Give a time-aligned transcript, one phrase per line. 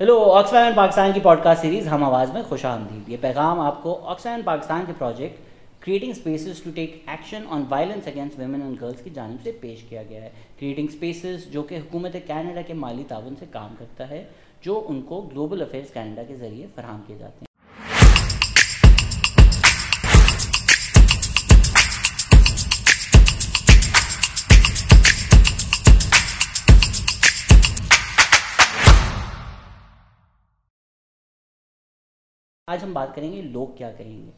[0.00, 3.82] Hello آکسفین Pakistan کی pod cost series ہم آواز میں خوش آمدید یہ پیغام آپ
[3.82, 5.40] کو آکسفین پاکستان کے project
[5.82, 9.82] creating spaces to take action on violence against women and girls کی جانب سے پیش
[9.88, 10.30] کیا گیا ہے
[10.60, 14.24] کریٹنگ اسپیسز جو کہ حکومت کینیڈا کے مالی تعاون سے کام کرتا ہے
[14.62, 17.47] جو ان کو گلوبل افیئرس کینیڈا کے ذریعے فراہم کیے جاتے ہیں
[32.68, 34.30] آج ہم بات کریں گے لوگ کیا کہیں گے۔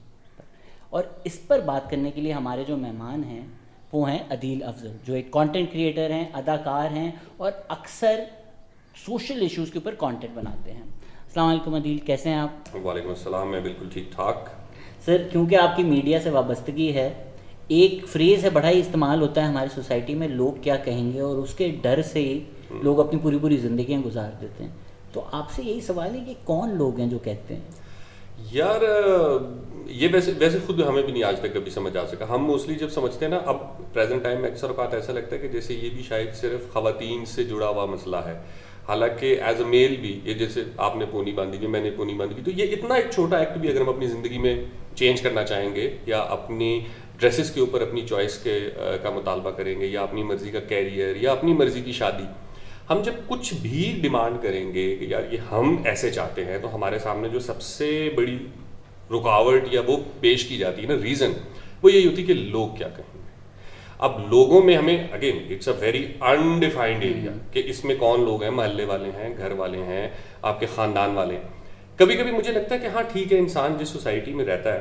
[0.91, 3.47] اور اس پر بات کرنے کے لیے ہمارے جو مہمان ہیں
[3.93, 8.25] وہ ہیں عدیل افضل جو ایک کانٹینٹ کریٹر ہیں اداکار ہیں اور اکثر
[9.07, 13.51] سوشل ایشوز کے اوپر کانٹینٹ بناتے ہیں۔ السلام علیکم عدیل کیسے ہیں آپ؟ وعلیکم السلام
[13.51, 14.49] میں بالکل ٹھیک ٹھاک۔
[15.05, 17.31] سر کیونکہ آپ کی میڈیا سے وابستگی ہے
[17.69, 21.21] ایک فریز ہے بڑا ہی استعمال ہوتا ہے ہماری سوسائٹی میں لوگ کیا کہیں گے؟
[21.21, 22.45] اور اس کے ڈر سے ہی
[22.83, 24.71] لوگ اپنی پوری پوری زندگیاں گزار دیتے ہیں۔
[25.13, 27.90] تو آپ سے یہی سوال ہے کہ کون لوگ ہیں جو کہتے ہیں؟
[28.53, 28.83] یار،
[29.87, 32.75] یہ ویسے ویسے خود ہمیں بھی نہیں آج تک کبھی سمجھ آ سکا۔ ہم موسٹلی
[32.75, 33.57] جب سمجھتے ہیں نا، اب
[33.93, 37.25] پریزنٹ ٹائم میں اکثر اوقات ایسا لگتا ہے کہ جیسے یہ بھی شاید صرف خواتین
[37.25, 38.39] سے جڑا ہوا مسئلہ ہے۔
[38.89, 42.15] حالانکہ ایز اے میل بھی، یہ جیسے آپ نے پونی باندھی بھی، میں نے پونی
[42.15, 44.55] باندھی بھی، تو یہ اتنا ایک چھوٹا ایکٹ بھی اگر ہم اپنی زندگی میں
[44.95, 46.81] چینج کرنا چاہیں گے، یا اپنی
[47.19, 48.59] ڈریسز کے اوپر اپنی چوائس کے
[49.03, 52.25] کا مطالبہ کریں گے، یا اپنی مرضی کا کیریئر یا اپنی مرضی کی شادی
[52.91, 56.75] ہم جب کچھ بھی ڈیمانڈ کریں گے کہ یار یہ ہم ایسے چاہتے ہیں تو
[56.75, 58.39] ہمارے سامنے جو سب سے بڑی
[59.11, 61.33] رکاوٹ یا وہ پیش کی جاتی ہے نا ریزن
[61.83, 63.29] وہ یہی ہوتی ہے کہ لوگ کیا کہیں گے۔
[63.99, 68.43] اب لوگوں میں ہمیں again it's a very undefined area کہ اس میں کون لوگ
[68.43, 70.11] ہیں؟ محلے والے ہیں گھر والے ہیں
[70.43, 71.49] آپ کے خاندان والے ہیں۔
[71.97, 74.81] کبھی کبھی مجھے لگتا ہے کہ ہاں ٹھیک ہے انسان جس سوسائٹی میں رہتا ہے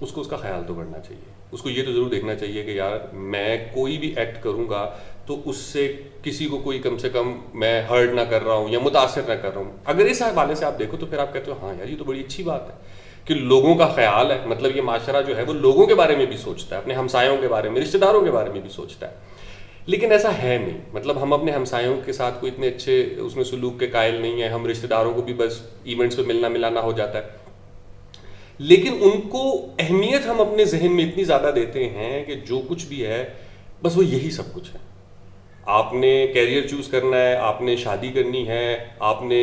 [0.00, 2.62] اس کو اس کا خیال تو کرنا چاہیے۔ اس کو یہ تو ضرور دیکھنا چاہیے
[2.62, 4.98] کہ یار میں کوئی بھی ایکٹ کروں گا
[5.28, 8.68] تو اس سے کسی کو کوئی کم سے کم میں ہرٹ نہ کر رہا ہوں
[8.68, 11.32] یا متاثر نہ کر رہا ہوں۔ اگر اس حوالے سے آپ دیکھو تو پھر آپ
[11.32, 12.74] کہتے ہو ہاں یار، یہ تو بڑی اچھی بات ہے
[13.24, 16.26] کہ لوگوں کا خیال ہے۔ مطلب یہ معاشرہ جو ہے وہ لوگوں کے بارے میں
[16.26, 19.10] بھی سوچتا ہے، اپنے ہمسایوں کے بارے میں رشتے داروں کے بارے میں بھی سوچتا
[19.10, 19.16] ہے۔
[19.86, 23.44] لیکن ایسا ہے نہیں۔ مطلب ہم اپنے ہمسایوں کے ساتھ کوئی اتنے اچھے، اس میں
[23.44, 26.80] سلوک کے قائل نہیں ہیں۔ ہم رشتے داروں کو بھی بس ایونٹس پہ ملنا ملانا
[26.80, 27.28] ہو جاتا ہے۔
[28.58, 32.86] لیکن ان کو اہمیت ہم اپنے ذہن میں اتنی زیادہ دیتے ہیں کہ جو کچھ
[32.86, 33.30] بھی ہے،
[33.82, 34.87] بس وہ یہی سب کچھ ہے۔
[35.68, 39.40] آپ نے کیریئر چوز کرنا ہے، آپ نے شادی کرنی ہے، آپ نے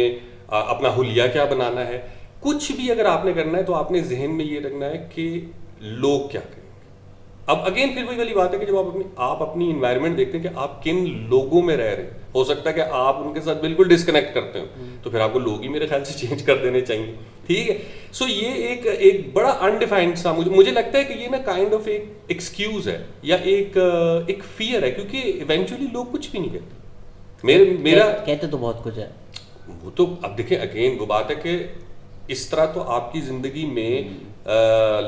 [0.48, 2.00] اپنا حلیہ کیا بنانا ہے؟
[2.40, 5.06] کچھ بھی اگر آپ نے کرنا ہے تو آپ نے ذہن میں یہ رکھنا ہے
[5.16, 5.42] کہ
[5.80, 6.65] لوگ کیا کریں۔
[7.46, 10.38] اب اگین پھر وہی والی بات ہے کہ جب آپ اپنی آپ اپنی انوائرمنٹ دیکھتے
[10.38, 13.34] ہیں کہ آپ کن لوگوں میں رہ رہے ہیں۔ ہو سکتا ہے کہ آپ ان
[13.34, 14.66] کے ساتھ بالکل ڈسکنیکٹ کرتے ہو
[15.04, 17.16] تو پھر آپ کو لوگ ہی میرے خیال سے چینج کر دینے چاہیے۔
[17.48, 17.78] ٹھیک ہے؟
[18.12, 21.74] سو یہ ایک ایک بڑا انڈیفائنڈ سا مجھے مجھے لگتا ہے کہ یہ نا کائنڈ
[21.74, 23.78] آف ایک ایکسکیوز ہے یا ایک
[24.28, 26.76] ایک فیئر ہے کیونکہ ایونچولی لوگ کچھ بھی نہیں کہتے۔
[27.44, 29.10] میرے میرا کہتے تو بہت کچھ ہے۔
[29.84, 31.64] وہ تو اب دیکھیں اگین وہ بات ہے کہ
[32.28, 34.02] اس طرح تو آپ کی زندگی میں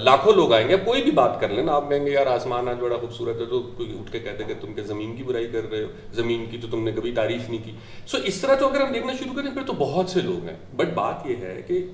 [0.01, 2.77] لاکھوں لوگ آئیں گے، کوئی بھی بات کر لیں، آپ کہیں گے، یار، آسمان آج
[2.79, 5.69] بڑا خوبصورت ہے تو کوئی اٹھ کے کہتے کہ تم کے زمین کی برائی کر
[5.71, 7.71] رہے ہو، زمین کی تو تم نے کبھی تعریف نہیں کی.
[8.07, 10.57] سو اس طرح تو اگر ہم دیکھنا شروع کریں، پھر تو بہت سے لوگ ہیں۔
[10.75, 11.85] بٹ بات یہ ہے کہ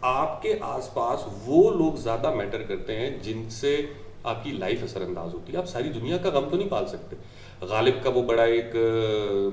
[0.00, 3.86] آپ کے آس پاس وہ لوگ زیادہ میٹر کرتے ہیں جن سے
[4.24, 6.86] آپ کی لائف اثر انداز ہوتی ہے۔ آپ ساری دنیا کا غم تو نہیں پال
[6.86, 7.16] سکتے۔
[7.60, 8.76] غالب کا وہ بڑا ایک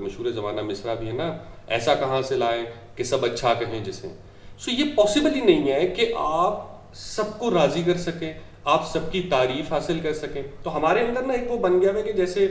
[0.02, 2.64] مشہور زمانہ مصرا بھی ہے نا، ایسا کہاں سے لائیں
[2.94, 4.08] کہ سب اچھا کہیں جسے
[4.58, 8.32] سو یہ پاسبل ہی نہیں ہے کہ آپ سب کو راضی کر سکیں،
[8.64, 11.90] آپ سب کی تعریف حاصل کر سکیں۔ تو ہمارے اندر نا ایک وہ بن گیا
[11.94, 12.48] ہے کہ جیسے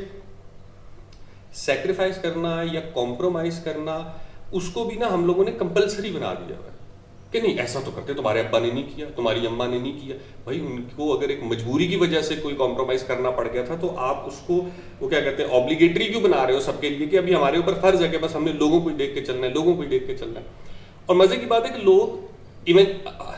[1.53, 3.99] سیکریفائز کرنا یا کمپرومائز کرنا،
[4.51, 6.77] اس کو بھی نا ہم لوگوں نے کمپلسری بنا دیا ہوا ہے۔
[7.31, 10.15] کہ نہیں، ایسا تو کرتے، تمہارے ابا نے نہیں کیا، تمہاری اماں نے نہیں کیا۔
[10.43, 13.75] بھائی، ان کو اگر ایک مجبوری کی وجہ سے کوئی کمپرومائز کرنا پڑ گیا تھا،
[13.75, 14.65] تو آپ اس کو،
[15.01, 17.57] وہ کیا کہتے ہیں آبلیگیٹری کیوں بنا رہے ہو سب کے لیے؟ کہ ابھی ہمارے
[17.57, 19.83] اوپر فرض ہے کہ بس ہم نے لوگوں کو دیکھ کے چلنا ہے، لوگوں کو
[19.83, 20.45] دیکھ کے چلنا ہے۔
[21.05, 22.26] اور مزے کی بات ہے کہ لوگ
[22.67, 22.85] ایون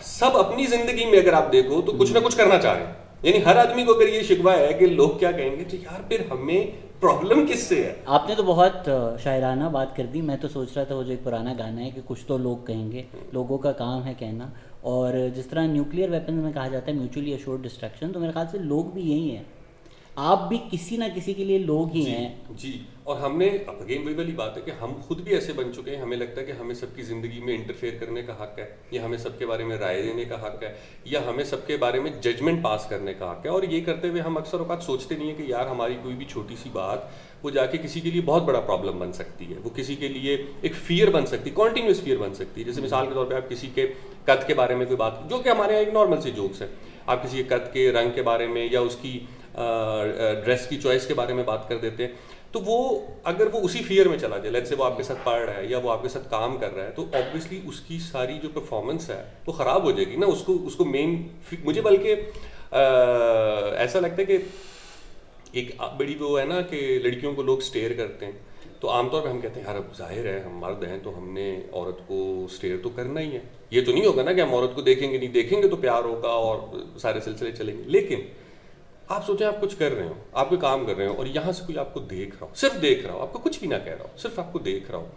[0.02, 2.94] سب اپنی زندگی میں اگر آپ دیکھو تو کچھ نہ کچھ کرنا چاہ رہے ہیں۔
[3.24, 6.02] یعنی ہر آدمی کو اگر یہ شکوا ہے کہ لوگ کیا کہیں گے تو یار
[6.08, 6.66] پھر ہمیں
[7.00, 8.90] پرابلم کس سے ہے؟ آپ نے تو بہت
[9.24, 11.90] شاعرانہ بات کر دی۔ میں تو سوچ رہا تھا وہ جو ایک پرانا گانا ہے
[11.90, 13.04] کہ کچھ تو لوگ کہیں گے
[13.34, 14.48] لوگوں کا کام ہے کہنا۔
[14.82, 18.46] اور جس طرح نیوکلیئر ویپن میں کہا جاتا ہے میوچولی اشورڈ ڈسٹرکشن تو میرے خیال
[18.52, 19.44] سے لوگ بھی یہی ہیں۔
[20.16, 23.46] آپ بھی کسی نہ کسی کے لیے لوگ ہی جی، ہیں۔ جی۔ اور ہم نے
[23.68, 26.42] اگین وہی والی بات ہے کہ ہم خود بھی ایسے بن چکے ہیں، ہمیں لگتا
[26.42, 29.38] ہے کہ ہمیں سب کی زندگی میں انٹرفیئر کرنے کا حق ہے، یا ہمیں سب
[29.40, 30.74] کے بارے میں رائے دینے کا حق ہے،
[31.06, 34.10] یا ہمیں سب کے بارے میں ججمنٹ پاس کرنے کا حق ہے۔ اور یہ کرتے
[34.10, 37.00] ہوئے ہم اکثر اوقات سوچتے نہیں ہیں کہ یار ہماری کوئی بھی چھوٹی سی بات
[37.44, 40.08] وہ جا کے کسی کے لیے بہت بڑا پرابلم بن سکتی ہے۔ وہ کسی کے
[40.08, 43.26] لیے ایک فیئر بن سکتی ہے کانٹینیوس فیئر بن سکتی ہے۔ جیسے مثال کے طور
[43.26, 43.88] پہ آپ کسی کے
[44.26, 46.68] قد کے بارے میں کوئی بات، جو کہ ہمارے یہاں ایک نارمل سی جوکس ہے
[47.06, 49.20] آپ کسی کے قد کے رنگ کے بارے میں یا اس کی
[50.44, 52.12] ڈریس کی چوائس کے بارے میں بات کر دیتے ہیں۔
[52.52, 55.42] تو وہ اگر وہ اسی فیئر میں چلا جائے سے وہ آپ کے ساتھ پڑھ
[55.42, 58.00] رہا ہے یا وہ آپ کے ساتھ کام کر رہا ہے، تو آبویسلی اس کی
[58.00, 61.28] ساری جو پرفارمنس ہے وہ خراب ہو جائے گی نا، اس کو اس کو مین
[61.64, 62.16] مجھے بلکہ
[62.72, 64.38] ایسا لگتا ہے کہ
[65.52, 68.38] ایک بڑی وہ ہے نا کہ لڑکیوں کو لوگ اسٹیئر کرتے ہیں۔
[68.80, 71.18] تو عام طور پہ ہم کہتے ہیں، یار، اب ظاہر ہے ہم مرد ہیں تو
[71.18, 73.40] ہم نے عورت کو اسٹیئر تو کرنا ہی ہے۔
[73.72, 75.76] یہ تو نہیں ہوگا نا کہ ہم عورت کو دیکھیں گے، نہیں دیکھیں گے تو
[75.76, 76.58] پیار ہوگا اور
[77.00, 78.22] سارے سلسلے چلیں گے۔ لیکن
[79.10, 81.52] آپ سوچیں آپ کچھ کر رہے ہو، آپ کوئی کام کر رہے ہو اور یہاں
[81.52, 83.68] سے کوئی آپ کو دیکھ رہا ہو، صرف دیکھ رہا ہو، آپ کو کچھ بھی
[83.68, 85.08] نہ کہہ رہا ہو، صرف آپ کو دیکھ رہا ہو،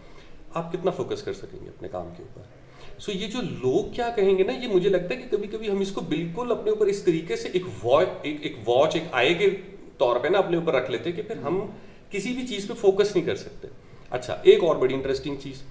[0.54, 4.08] آپ کتنا فوکس کر سکیں گے اپنے کام کے اوپر؟ سو یہ جو لوگ کیا
[4.16, 6.70] کہیں گے نا، یہ مجھے لگتا ہے کہ کبھی کبھی ہم اس کو بالکل اپنے
[6.70, 9.50] اوپر اس طریقے سے ایک واچ ایک واچ، ایک آئے کے
[9.98, 11.66] طور پہ نا اپنے اوپر رکھ لیتے کہ پھر ہم
[12.10, 13.68] کسی بھی چیز پہ فوکس نہیں کر سکتے۔
[14.10, 15.62] اچھا ایک اور بڑی انٹرسٹنگ چیز،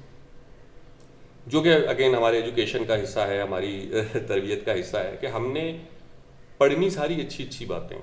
[1.47, 3.91] جو کہ اگین ہمارے ایجوکیشن کا حصہ ہے، ہماری
[4.27, 5.77] تربیت کا حصہ ہے کہ ہم نے
[6.61, 7.97] پڑھنی ساری اچھی اچھی باتیں۔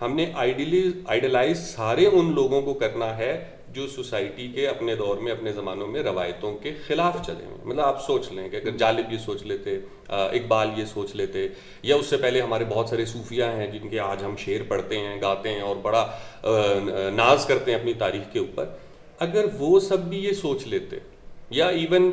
[0.00, 3.32] ہم نے آئیڈیلائز سارے ان لوگوں کو کرنا ہے
[3.72, 7.80] جو سوسائٹی کے اپنے دور میں، اپنے زمانوں میں روایتوں کے خلاف چلے ہیں مطلب
[7.80, 9.78] آپ سوچ لیں کہ اگر جالب یہ سوچ لیتے
[10.08, 11.46] اقبال یہ سوچ لیتے،
[11.82, 14.98] یا اس سے پہلے ہمارے بہت سارے صوفیہ ہیں جن کے آج ہم شعر پڑھتے
[14.98, 16.04] ہیں، گاتے ہیں اور بڑا
[17.14, 18.66] ناز کرتے ہیں اپنی تاریخ کے اوپر۔
[19.20, 20.98] اگر وہ سب بھی یہ سوچ لیتے،
[21.50, 22.10] یا ایون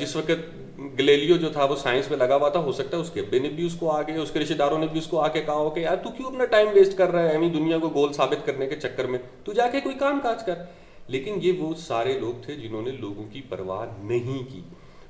[0.00, 3.10] جس وقت گلیلیو جو تھا وہ سائنس میں لگا ہوا تھا، ہو سکتا ہے اس
[3.10, 5.20] کے ابے نے بھی اس کو آگے، اس کے رشتے داروں نے بھی اس کو
[5.20, 7.48] آ کے کہا ہو کہ یار تو کیوں اپنا ٹائم ویسٹ کر رہا ہے؟ امی
[7.48, 10.54] دنیا کو گول ثابت کرنے کے چکر میں۔ تو جا کے کوئی کام کاج کر۔
[11.08, 14.60] لیکن یہ وہ سارے لوگ تھے جنہوں نے لوگوں کی پرواہ نہیں کی۔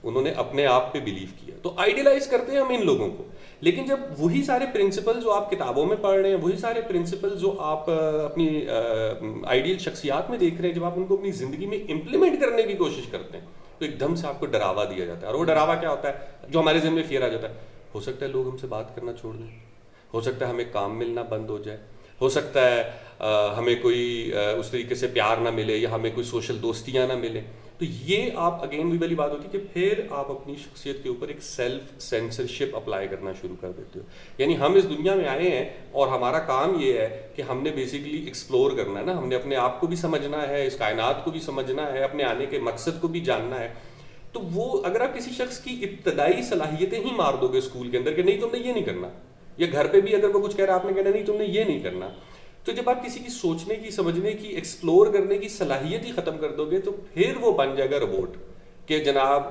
[0.03, 3.25] انہوں نے اپنے آپ پہ بلیو کیا۔ تو آئیڈیلائز کرتے ہیں ہم ان لوگوں کو۔
[3.61, 7.39] لیکن جب وہی سارے پرنسپل جو آپ کتابوں میں پڑھ رہے ہیں، وہی سارے پرنسپل
[7.39, 7.91] جو آپ
[8.25, 8.67] اپنی
[9.45, 12.63] آئیڈیل شخصیات میں دیکھ رہے ہیں، جب آپ ان کو اپنی زندگی میں امپلیمنٹ کرنے
[12.63, 13.45] کی کوشش کرتے ہیں
[13.81, 16.09] تو ایک دم سے آپ کو ڈراوا دیا جاتا ہے اور وہ ڈراوا کیا ہوتا
[16.09, 16.13] ہے؟
[16.49, 17.55] جو ہمارے ذہن میں فیئر آ جاتا ہے۔
[17.95, 19.59] ہو سکتا ہے لوگ ہم سے بات کرنا چھوڑ دیں۔
[20.15, 21.79] ہو سکتا ہے ہمیں کام ملنا بند ہو جائے۔
[22.21, 22.91] ہو سکتا ہے
[23.57, 27.41] ہمیں کوئی اس طریقے سے پیار نہ ملے یا ہمیں کوئی سوشل دوستیاں نہ ملیں۔
[27.81, 31.09] تو یہ آپ اگین بھی والی بات ہوتی ہے کہ پھر آپ اپنی شخصیت کے
[31.09, 34.05] اوپر ایک سیلف سینسرشپ اپلائی کرنا شروع کر دیتے ہو۔
[34.39, 37.71] یعنی ہم اس دنیا میں آئے ہیں اور ہمارا کام یہ ہے کہ ہم نے
[37.71, 41.25] بیسیکلی ایکسپلور کرنا ہے نا۔ ہم نے اپنے آپ کو بھی سمجھنا ہے، اس کائنات
[41.25, 43.73] کو بھی سمجھنا ہے، اپنے آنے کے مقصد کو بھی جاننا ہے۔
[44.33, 47.99] تو وہ اگر آپ کسی شخص کی ابتدائی صلاحیتیں ہی مار دو گے اسکول کے
[47.99, 49.09] اندر کہ نہیں تم نے یہ نہیں کرنا۔
[49.59, 51.45] یا گھر پہ بھی اگر وہ کچھ کہہ رہا آپ نے کہنا نہیں تم نے
[51.45, 52.09] یہ نہیں کرنا۔
[52.65, 56.39] تو جب آپ کسی کی سوچنے کی، سمجھنے کی ایکسپلور کرنے کی صلاحیت ہی ختم
[56.39, 58.37] کر دو گے تو پھر وہ بن جائے گا روبوٹ
[58.87, 59.43] کہ جناب،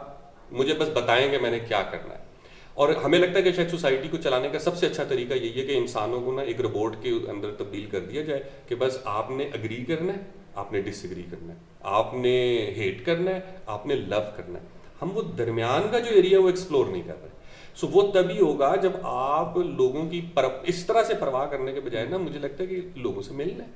[0.51, 2.29] مجھے بس بتائیں گے میں نے کیا کرنا ہے۔
[2.73, 5.61] اور ہمیں لگتا ہے کہ شاید سوسائٹی کو چلانے کا سب سے اچھا طریقہ یہی
[5.61, 8.97] ہے کہ انسانوں کو نا ایک روبوٹ کے اندر تبدیل کر دیا جائے کہ بس
[9.05, 10.19] آپ نے اگری کرنا ہے،
[10.55, 14.59] آپ نے ڈس اگری کرنا ہے، آپ نے ہیٹ کرنا ہے، آپ نے لو کرنا
[14.59, 14.65] ہے۔
[15.01, 17.38] ہم وہ درمیان کا جو ایریا وہ ایکسپلور نہیں کر رہے۔
[17.79, 21.79] سو وہ تبھی ہوگا جب آپ لوگوں کی پر اس طرح سے پرواہ کرنے کے
[21.79, 23.69] بجائے نا، مجھے لگتا ہے کہ لوگوں سے ملنا ہے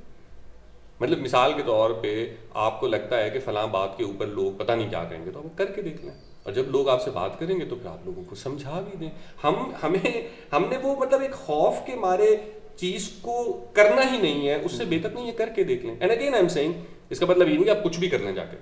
[1.00, 4.51] مطلب مثال کے طور پہ آپ کو لگتا ہے کہ فلاں بات کے اوپر لوگ
[4.57, 6.11] پتہ نہیں کیا کہیں گے، تو آپ کر کے دیکھ لیں۔
[6.44, 8.97] اور جب لوگ آپ سے بات کریں گے تو پھر آپ لوگوں کو سمجھا بھی
[8.97, 9.09] دیں۔
[9.44, 9.53] ہم
[9.83, 12.35] ہمیں ہم نے وہ مطلب ایک خوف کے مارے
[12.75, 15.95] چیز کو کرنا ہی نہیں ہے، اس سے بہتر نہیں ہے، کر کے دیکھ لیں۔
[15.99, 16.73] And again I am saying
[17.09, 18.57] اس کا مطلب یہ نہیں کہ آپ کچھ بھی کر لیں جا کے۔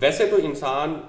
[0.00, 1.00] ویسے تو انسان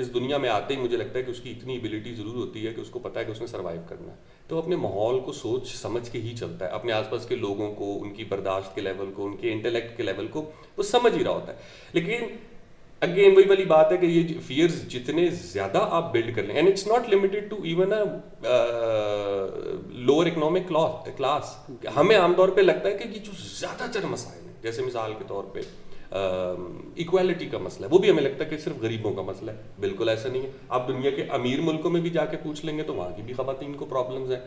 [0.00, 2.66] اس دنیا میں آتے ہی مجھے لگتا ہے کہ اس کی اتنی ایبلٹی ضرور ہوتی
[2.66, 4.16] ہے کہ اس کو پتا ہے کہ اس نے سروائیو کرنا ہے۔
[4.48, 7.74] تو اپنے ماحول کو سوچ سمجھ کے ہی چلتا ہے۔ اپنے آس پاس کے لوگوں
[7.74, 11.18] کو، ان کی برداشت کے لیول کو، ان کے انٹلیکٹ کے لیول کو وہ سمجھ
[11.18, 11.58] ہی رہا ہوتا ہے۔
[11.92, 12.24] لیکن
[13.00, 16.68] اگین وہی والی بات ہے کہ یہ فیئرز جتنے زیادہ آپ بلڈ کر لیں and
[16.68, 17.92] it's not limited to even
[20.04, 20.72] lower economic
[21.16, 21.56] class
[21.96, 25.12] ہمیں عام طور پہ لگتا ہے کہ یہ جو زیادہ تر مسائل ہیں، جیسے مثال
[25.18, 25.60] کے طور پہ
[26.10, 29.56] ایکویلٹی کا مسئلہ ہے۔ وہ بھی ہمیں لگتا ہے کہ صرف غریبوں کا مسئلہ ہے۔
[29.80, 32.78] بالکل ایسا نہیں ہے۔ آپ دنیا کے امیر ملکوں میں بھی جا کے پوچھ لیں
[32.78, 34.40] گے تو وہاں کی بھی خواتین کو پرابلمز ہیں۔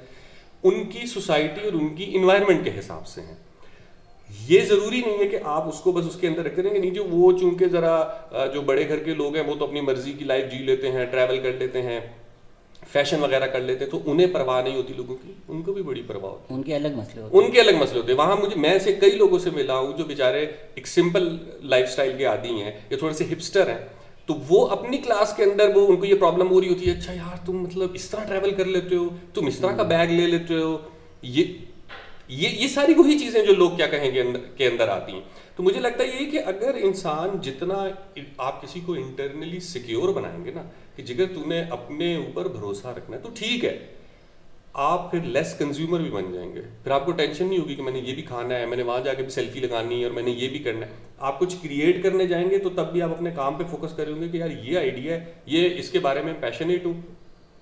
[0.63, 3.35] ان کی سوسائٹی اور ان کی انوائرمنٹ کے حساب سے ہیں۔
[4.47, 6.77] یہ ضروری نہیں ہے کہ آپ اس کو بس اس کے اندر رکھ دیں گے۔
[6.77, 8.03] نہیں جو وہ چونکہ ذرا
[8.53, 11.05] جو بڑے گھر کے لوگ ہیں، وہ تو اپنی مرضی کی لائف جی لیتے ہیں
[11.05, 11.99] ٹریول کر لیتے ہیں۔
[12.93, 16.01] فیشن وغیرہ کر لیتے تو انہیں پرواہ نہیں ہوتی لوگوں کی ان کو بھی بڑی
[16.07, 18.59] پرواہ ہوتی۔ ان کے الگ مسئلے ہوتے۔ ان کے الگ مسئلے ہوتے۔ ہیں وہاں مجھے
[18.59, 20.45] میں سے کئی لوگوں سے ملا ہوں جو بیچارے
[20.75, 23.87] ایک سمپل لائف اسٹائل کے عادی ہیں یا تھوڑے سے ہپسٹر ہیں۔
[24.25, 26.91] تو وہ اپنی کلاس کے اندر وہ ان کو یہ پرابلم ہو رہی ہوتی ہے
[26.91, 30.07] اچھا یار تم مطلب اس طرح ٹریول کر لیتے ہو تم اس طرح کا بیگ
[30.07, 30.77] لے لیتے ہو۔
[31.21, 31.43] یہ
[32.27, 34.23] یہ یہ ساری وہی چیزیں جو لوگ کیا کہیں گے
[34.57, 35.21] کے اندر آتی ہیں۔
[35.55, 37.87] تو مجھے لگتا ہے یہ کہ اگر انسان جتنا
[38.37, 40.61] آپ کسی کو انٹرنلی سیکیور بنائیں گے نا
[40.95, 43.85] کہ جگر تو نے اپنے اوپر بھروسہ رکھنا ہے، تو ٹھیک ہے۔
[44.73, 47.81] آپ پھر لیس کنزیومر بھی بن جائیں گے۔ پھر آپ کو ٹینشن نہیں ہوگی کہ
[47.81, 50.03] میں نے یہ بھی کھانا ہے، میں نے وہاں جا کے بھی سیلفی لگانی ہے
[50.03, 52.91] اور میں نے یہ بھی کرنا ہے۔ آپ کچھ کریٹ کرنے جائیں گے تو تب
[52.91, 55.89] بھی آپ اپنے کام پہ فوکس کریں گے کہ یار یہ آئیڈیا ہے، یہ اس
[55.89, 56.93] کے بارے میں پیشنیٹ ہوں،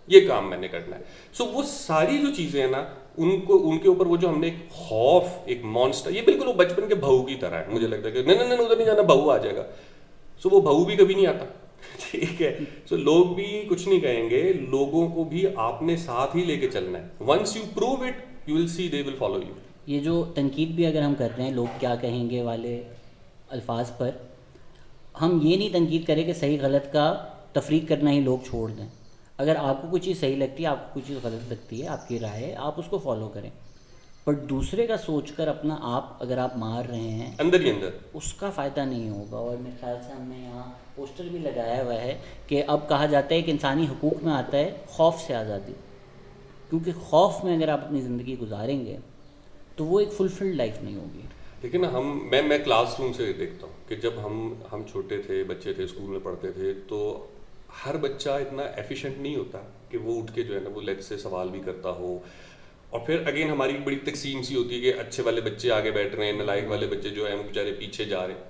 [0.07, 2.85] یہ کام میں نے کرنا ہے۔ سو وہ ساری جو چیزیں ہیں نا،
[3.17, 6.47] ان کو، ان کے اوپر وہ جو ہم نے ایک خوف، ایک مانسٹر یہ بالکل
[6.47, 8.85] وہ بچپن کے بہو کی طرح ہے۔ مجھے لگتا ہے کہ نہیں نہیں ادھر نہیں
[8.85, 9.63] جانا، بہو آ جائے گا۔
[10.43, 11.45] سو وہ بہو بھی کبھی نہیں آتا۔
[12.11, 12.59] ٹھیک ہے۔
[12.89, 16.57] سو لوگ بھی کچھ نہیں کہیں گے، لوگوں کو بھی آپ نے ساتھ ہی لے
[16.57, 19.53] کے چلنا ہے۔ Once you prove it you will see they will follow you
[19.87, 22.83] یہ جو تنقید بھی اگر ہم کر رہے ہیں، لوگ کیا کہیں گے والے
[23.49, 24.09] الفاظ پر،
[25.21, 28.87] ہم یہ نہیں تنقید کریں کہ صحیح غلط کا تفریق کرنا ہی لوگ چھوڑ دیں۔
[29.37, 31.87] اگر آپ کو کوئی چیز صحیح لگتی ہے، آپ کو کوئی چیز غلط لگتی ہے،
[31.87, 33.49] آپ کی رائے، آپ اس کو فالو کریں۔
[34.27, 37.89] بٹ دوسرے کا سوچ کر اپنا آپ اگر آپ مار رہے ہیں اندر ہی اندر۔
[38.13, 41.83] اس کا فائدہ نہیں ہوگا۔ اور میرے خیال سے ہم نے یہاں پوسٹر بھی لگایا
[41.83, 45.35] ہوا ہے کہ اب کہا جاتا ہے کہ انسانی حقوق میں آتا ہے خوف سے
[45.35, 45.73] آزادی۔
[46.69, 48.97] کیونکہ خوف میں اگر آپ اپنی زندگی گزاریں گے
[49.75, 51.21] تو وہ ایک فلفلڈ لائف نہیں ہوگی۔
[51.61, 55.43] لیکن ہم میں میں کلاس روم سے دیکھتا ہوں کہ جب ہم ہم چھوٹے تھے
[55.43, 57.27] بچے تھے اسکول میں پڑھتے تھے تو
[57.85, 59.59] ہر بچہ اتنا ایفیشینٹ نہیں ہوتا
[59.89, 62.19] کہ وہ اٹھ کے جو ہے نا وہ لیٹ سے سوال بھی کرتا ہو۔
[62.91, 66.15] اور پھر اگین ہماری بڑی تقسیم سی ہوتی ہے کہ اچھے والے بچے آگے بیٹھ
[66.15, 68.49] رہے ہیں نلائق والے بچے جو ہیں، وہ بیچارے پیچھے جا رہے ہیں۔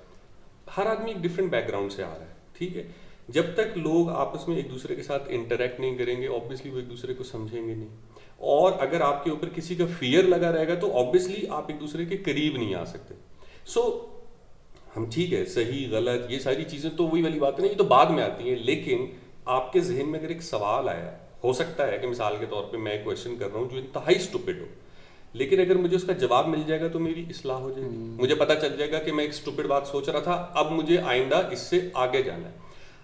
[0.76, 2.82] ہر آدمی ایک ڈفرینٹ بیک گراؤنڈ سے آ رہا ہے، ٹھیک ہے؟
[3.28, 6.76] جب تک لوگ آپس میں ایک دوسرے کے ساتھ انٹریکٹ نہیں کریں گے آبویسلی وہ
[6.76, 7.88] ایک دوسرے کو سمجھیں گے نہیں۔
[8.36, 11.80] اور اگر آپ کے اوپر کسی کا فیئر لگا رہے گا، تو آبویسلی آپ ایک
[11.80, 13.14] دوسرے کے قریب نہیں آ سکتے۔
[13.66, 14.06] سو
[14.96, 17.84] ہم ٹھیک ہے، صحیح، غلط، یہ ساری چیزیں تو وہی والی بات نہیں یہ تو
[17.84, 19.06] بعد میں آتی ہیں، لیکن
[19.44, 22.64] آپ کے ذہن میں اگر ایک سوال آیا ہو سکتا ہے کہ مثال کے طور
[22.64, 24.66] پہ میں ایک کوشچن کر رہا ہوں جو انتہائی اسٹوپڈ ہو۔
[25.32, 27.96] لیکن اگر مجھے اس کا جواب مل جائے گا تو میری اصلاح ہو جائے گی۔
[27.96, 30.98] مجھے پتا چل جائے گا کہ میں ایک اسٹوپڈ بات سوچ رہا تھا اب مجھے
[30.98, 32.54] آئندہ اس سے آگے جانا ہے۔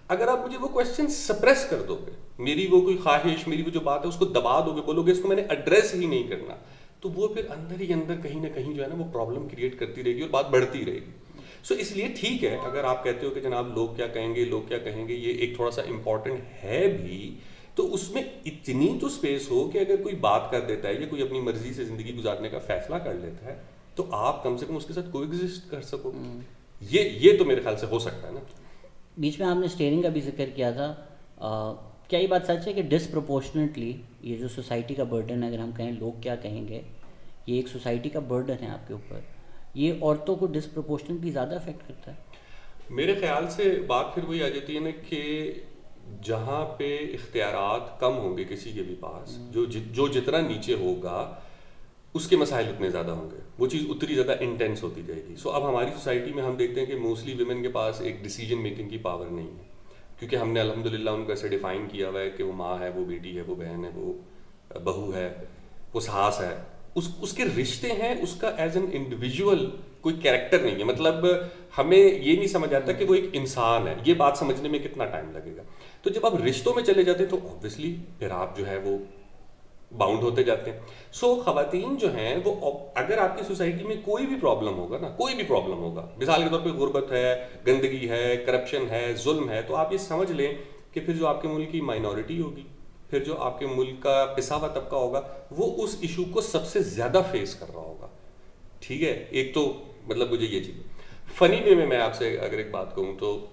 [0.07, 3.69] اگر آپ مجھے وہ کوشچن سپریس کر دو گے میری وہ کوئی خواہش میری وہ
[3.69, 5.95] جو بات ہے اس کو دبا دو گے بولو گے اس کو میں نے ایڈریس
[5.95, 6.55] ہی نہیں کرنا
[7.01, 9.79] تو وہ پھر اندر ہی اندر کہیں نہ کہیں جو ہے نا وہ پرابلم کریٹ
[9.79, 11.11] کرتی رہے گی اور بات بڑھتی رہے گی۔
[11.63, 14.45] سو اس لیے ٹھیک ہے اگر آپ کہتے ہو کہ جناب لوگ کیا کہیں گے
[14.45, 17.39] لوگ کیا کہیں گے یہ ایک تھوڑا سا امپورٹنٹ ہے بھی
[17.75, 21.07] تو اس میں اتنی تو اسپیس ہو کہ اگر کوئی بات کر دیتا ہے یا
[21.07, 23.59] کوئی اپنی مرضی سے زندگی گزارنے کا فیصلہ کر لیتا ہے
[23.95, 26.11] تو آپ کم سے کم اس کے ساتھ کوئی ایگزسٹ کر سکو۔
[26.81, 28.39] یہ یہ تو میرے خیال سے ہو سکتا ہے نا۔
[29.17, 30.95] بیچ میں آپ نے اسٹیئرنگ کا بھی ذکر کیا تھا۔
[32.07, 35.71] کیا یہ بات سچ ہے کہ ڈسپروپورشنیٹلی یہ جو سوسائٹی کا برڈن ہے اگر ہم
[35.71, 36.81] کہیں لوگ کیا کہیں گے
[37.47, 39.19] یہ ایک سوسائٹی کا برڈن ہے آپ کے اوپر۔
[39.73, 42.17] یہ عورتوں کو ڈسپروپورشنٹلی زیادہ افیکٹ کرتا ہے۔
[42.89, 45.51] میرے خیال سے بات پھر وہی آ جاتی ہے نا کہ
[46.23, 51.39] جہاں پہ اختیارات کم ہوں گے کسی کے بھی پاس جو جو جتنا نیچے ہوگا
[52.13, 55.35] اس کے مسائل اتنے زیادہ ہوں گے۔ وہ چیز اتنی زیادہ انٹینس ہوتی جائے گی۔
[55.35, 58.63] سو اب ہماری سوسائٹی میں ہم دیکھتے ہیں کہ موسٹلی ویمن کے پاس ایک ڈیسیجن
[58.63, 59.63] میکنگ کی پاور نہیں ہے۔
[60.19, 62.79] کیونکہ ہم نے الحمد للہ ان کو ایسے ڈیفائن کیا ہوا ہے کہ وہ ماں
[62.79, 64.13] ہے وہ بیٹی ہے وہ بہن ہے وہ
[64.79, 65.33] بہو ہے
[65.93, 66.57] وہ ساس ہے۔
[66.95, 69.69] اس اس کے رشتے ہیں اس کا ایز این انڈیویژل
[70.01, 71.25] کوئی کیریکٹر نہیں ہے۔ مطلب
[71.77, 75.05] ہمیں یہ نہیں سمجھ آتا کہ وہ ایک انسان ہے۔ یہ بات سمجھنے میں کتنا
[75.05, 75.61] ٹائم لگے گا۔
[76.01, 78.97] تو جب آپ رشتوں میں چلے جاتے ہیں تو آبویسلی پھر آپ جو ہے وہ
[79.97, 80.79] باؤنڈ ہوتے جاتے ہیں۔
[81.11, 84.97] سو so, خواتین جو ہیں وہ اگر آپ کی سوسائٹی میں کوئی بھی پرابلم ہوگا
[84.97, 89.13] نا کوئی بھی پرابلم ہوگا مثال کے طور پہ غربت ہے گندگی ہے کرپشن ہے
[89.23, 90.53] ظلم ہے تو آپ یہ سمجھ لیں
[90.91, 92.63] کہ پھر جو آپ کے ملک کی مائنورٹی ہوگی
[93.09, 96.65] پھر جو آپ کے ملک کا پسا ہوا طبقہ ہوگا وہ اس ایشو کو سب
[96.65, 98.07] سے زیادہ فیس کر رہا ہوگا۔
[98.79, 99.73] ٹھیک ہے؟ ایک تو
[100.07, 100.75] مطلب مجھے یہ چیز۔
[101.35, 103.45] فنی وے میں میں آپ سے اگر ایک بات کہوں تو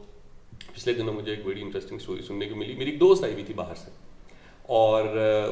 [0.76, 3.44] پچھلے دنوں مجھے ایک بڑی انٹرسٹنگ اسٹوری سننے کو ملی۔ میری ایک دوست آئی ہوئی
[3.44, 3.90] تھی باہر سے۔
[4.62, 5.04] اور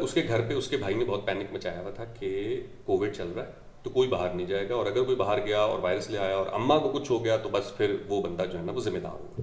[0.03, 3.09] اس کے گھر پہ، اس کے بھائی نے بہت پینک مچایا ہوا تھا کہ کووڈ
[3.17, 3.53] چل رہا ہے
[3.83, 6.37] تو کوئی باہر نہیں جائے گا۔ اور اگر کوئی باہر گیا اور وائرس لے آیا
[6.37, 8.81] اور اماں کو کچھ ہو گیا تو بس پھر وہ بندہ جو ہے نا وہ
[8.81, 9.41] ذمہ دار ہوگا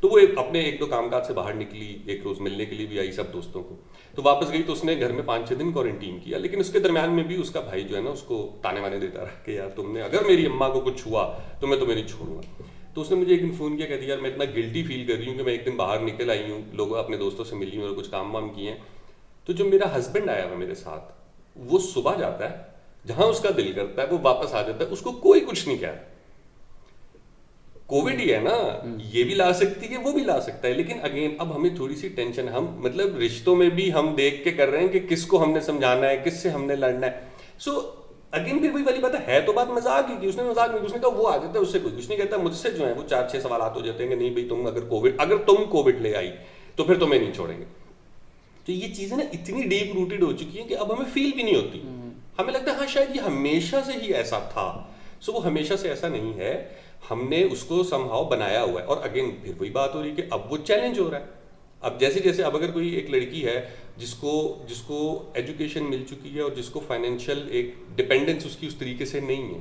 [0.00, 2.86] تو وہ اپنے ایک دو کام کاج سے باہر نکلی، ایک روز ملنے کے لیے
[2.86, 3.76] بھی آئی سب دوستوں کو۔
[4.14, 6.72] تو واپس گئی تو اس نے گھر میں پانچ چھ دن کوارنٹین کیا، لیکن اس
[6.72, 9.20] کے درمیان میں بھی اس کا بھائی جو ہے نا اس کو تانے وانے دیتا
[9.20, 12.06] رہا کہ یار تم نے، اگر میری اماں کو کچھ ہوا تو میں تمہیں نہیں
[12.06, 12.62] چھوڑوں گا۔
[12.98, 15.14] تو اس نے مجھے ایک دن فون کیا کہتی یار، میں اتنا گلٹی فیل کر
[15.14, 17.76] رہی ہوں کہ میں ایک دن باہر نکل آئی ہوں، لوگ اپنے دوستوں سے ملی
[17.76, 18.78] ہوں اور کچھ کام وام کیے ہیں۔
[19.44, 21.12] تو جو میرا ہسبینڈ آیا ہوا میرے ساتھ،
[21.56, 22.56] وہ صبح جاتا ہے،
[23.06, 25.68] جہاں اس کا دل کرتا ہے، وہ واپس آ جاتا ہے، اس کو کوئی کچھ
[25.68, 26.00] نہیں کہہ
[27.86, 28.56] کووڈ ہی ہے نا،
[29.04, 31.94] یہ بھی لا سکتی ہے، وہ بھی لا سکتا ہے۔ لیکن اگین اب ہمیں تھوڑی
[31.94, 35.26] سی ٹینشن ہم مطلب رشتوں میں بھی ہم دیکھ کے کر رہے ہیں کہ کس
[35.26, 37.20] کو ہم نے سمجھانا ہے، کس سے ہم نے لڑنا ہے۔
[37.58, 37.80] سو
[38.30, 40.84] اگین پھر وہی والی بات ہے تو بات مزاق ہی کی اس نے مزاق نہیں
[40.84, 42.70] اس نے کہا وہ آ جاتا ہے، اس سے کوئی کچھ نہیں کہتا مجھ سے
[42.70, 45.12] جو ہے وہ چار چھ سوالات ہو جاتے ہیں کہ نہیں بھائی تم اگر کووڈ
[45.18, 46.30] اگر تم کووڈ لے آئی،
[46.76, 47.64] تو پھر تمہیں نہیں چھوڑیں گے۔
[48.66, 51.42] تو یہ چیزیں نا اتنی ڈیپ روٹیڈ ہو چکی ہیں کہ اب ہمیں فیل بھی
[51.42, 51.82] نہیں ہوتی۔
[52.38, 54.84] ہمیں لگتا ہے ہاں شاید یہ ہمیشہ سے ہی ایسا تھا۔
[55.20, 56.68] سو وہ ہمیشہ سے ایسا نہیں ہے۔
[57.10, 60.02] ہم نے اس کو سم ہاؤ بنایا ہوا ہے۔ اور اگین پھر وہی بات ہو
[60.02, 61.24] رہی ہے کہ اب وہ چیلنج ہو رہا ہے۔
[61.80, 66.04] اب جیسے جیسے اب اگر کوئی ایک لڑکی ہے جس کو جس کو ایجوکیشن مل
[66.10, 69.60] چکی ہے اور جس کو فائنینشیل ایک ڈپینڈنس اس کی اس طریقے سے نہیں ہے،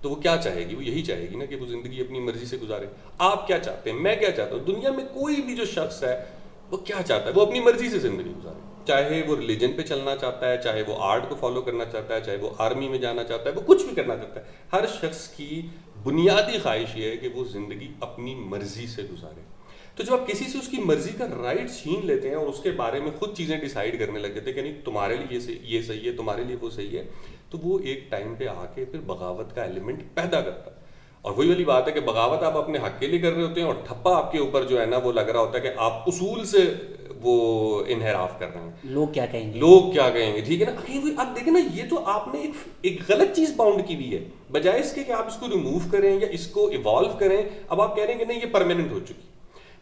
[0.00, 2.46] تو وہ کیا چاہے گی؟ وہ یہی چاہے گی نا کہ وہ زندگی اپنی مرضی
[2.46, 2.86] سے گزارے۔
[3.18, 6.24] آپ کیا چاہتے ہیں؟ میں کیا چاہتا ہوں؟ دنیا میں کوئی بھی جو شخص ہے،
[6.70, 10.16] وہ کیا چاہتا ہے؟ وہ اپنی مرضی سے زندگی گزارے۔ چاہے وہ ریلیجن پہ چلنا
[10.16, 13.24] چاہتا ہے، چاہے وہ آرٹ کو فالو کرنا چاہتا ہے، چاہے وہ آرمی میں جانا
[13.24, 15.62] چاہتا ہے، وہ کچھ بھی کرنا چاہتا ہے۔ ہر شخص کی
[16.02, 19.59] بنیادی خواہش یہ ہے کہ وہ زندگی اپنی مرضی سے گزارے۔
[19.94, 22.60] تو جب آپ کسی سے اس کی مرضی کا رائٹ چھین لیتے ہیں اور اس
[22.62, 25.82] کے بارے میں خود چیزیں ڈیسائیڈ کرنے لگ جاتے ہیں کہ نہیں تمہارے لیے یہ
[25.82, 27.04] صحیح ہے تمہارے لیے وہ صحیح ہے
[27.50, 30.80] تو وہ ایک ٹائم پہ آ کے پھر بغاوت کا ایلیمنٹ پیدا کرتا ہے۔
[31.22, 33.60] اور وہی والی بات ہے کہ بغاوت آپ اپنے حق کے لیے کر رہے ہوتے
[33.60, 35.70] ہیں اور ٹھپا آپ کے اوپر جو ہے نا وہ لگ رہا ہوتا ہے کہ
[35.76, 36.74] آپ اصول سے
[37.22, 40.66] وہ انحراف کر رہے ہیں۔ لوگ کیا کہیں گے؟ لوگ کیا کہیں گے؟ ٹھیک ہے
[40.66, 42.50] نا؟ آپ دیکھیں نا یہ تو آپ نے ایک
[42.82, 45.78] ایک غلط چیز باؤنڈ کی ہوئی ہے۔ بجائے اس کے کہ آپ اس کو ریموو
[45.90, 48.92] کریں یا اس کو ایوالو کریں اب آپ کہہ رہے ہیں کہ نہیں یہ پرماننٹ
[48.92, 49.29] ہو چکی۔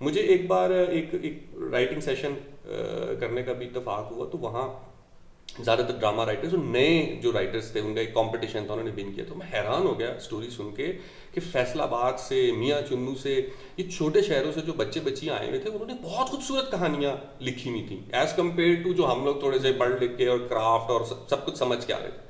[0.00, 1.38] مجھے ایک بار ایک ایک
[1.72, 2.34] رائٹنگ سیشن
[3.20, 4.68] کرنے کا بھی اتفاق ہوا، تو وہاں
[5.64, 8.86] زیادہ تر ڈرامہ رائٹرس اور نئے جو رائٹرس تھے، ان کا ایک کمپٹیشن تھا، انہوں
[8.86, 10.92] نے بن کیا۔ تو میں حیران ہو گیا اسٹوری سن کے
[11.32, 13.34] کہ فیصلہ آباد سے، میاں چنو سے،
[13.76, 17.16] یہ چھوٹے شہروں سے جو بچے بچی آئے ہوئے تھے، انہوں نے بہت خوبصورت کہانیاں
[17.40, 20.38] لکھی ہوئی تھیں ایز کمپیئر ٹو جو ہم لوگ تھوڑے سے پڑھ لکھ کے اور
[20.38, 22.26] کرافٹ اور سب کچھ سمجھ کے آ رہے تھے۔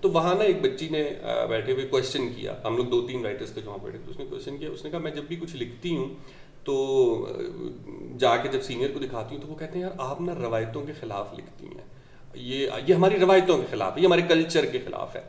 [0.00, 1.02] تو وہاں نا ایک بچی نے
[1.48, 4.18] بیٹھے ہوئے کوشچن کیا۔ ہم لوگ دو تین رائٹرس تھے جو وہاں بیٹھے تھے، اس
[4.18, 6.14] نے کوشچن کیا، اس نے کہا، میں جب بھی کچھ لکھتی ہوں
[6.64, 6.74] تو
[8.18, 10.82] جا کے جب سینئر کو دکھاتی ہوں تو وہ کہتے ہیں، یار، آپ نا روایتوں
[10.86, 11.84] کے خلاف لکھتی ہیں.
[12.34, 15.20] یہ یہ ہماری روایتوں کے خلاف ہے، یہ ہمارے کلچر کے خلاف ہے۔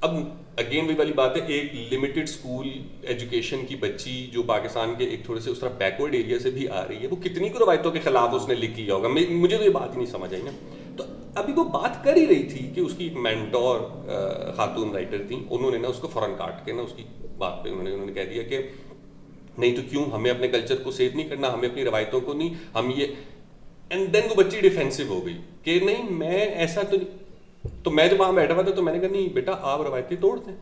[0.00, 0.14] اب
[0.56, 2.68] اگین وہی والی بات ہے، ایک لمیٹڈ اسکول
[3.02, 6.68] ایجوکیشن کی بچی جو پاکستان کے ایک تھوڑے سے اس طرح بیکورڈ ایریا سے بھی
[6.68, 9.64] آ رہی ہے، وہ کتنی کو روایتوں کے خلاف اس نے لکھی ہوگا؟ مجھے تو
[9.64, 10.50] یہ بات ہی نہیں سمجھ آئی نا۔
[10.96, 13.80] تو ابھی وہ بات کر ہی رہی تھی کہ اس کی ایک مینٹور
[14.56, 17.04] خاتون رائٹر تھیں، انہوں نے نا اس کو فوراً کاٹ کے نا اس کی
[17.38, 18.58] بات پہ انہوں نے انہوں نے کہہ دیا کہ
[19.58, 22.54] نہیں تو کیوں؟ ہمیں اپنے کلچر کو سیو نہیں کرنا، ہمیں اپنی روایتوں کو نہیں،
[22.74, 23.06] ہم یہ
[23.88, 27.26] اینڈ دین وہ بچی ڈیفینسو ہو گئی کہ نہیں، میں ایسا تو نہیں
[27.82, 30.16] تو میں جب وہاں بیٹھا ہوا تھا تو میں نے کہا نہیں، بیٹا، آپ روایتیں
[30.20, 30.54] توڑ دیں۔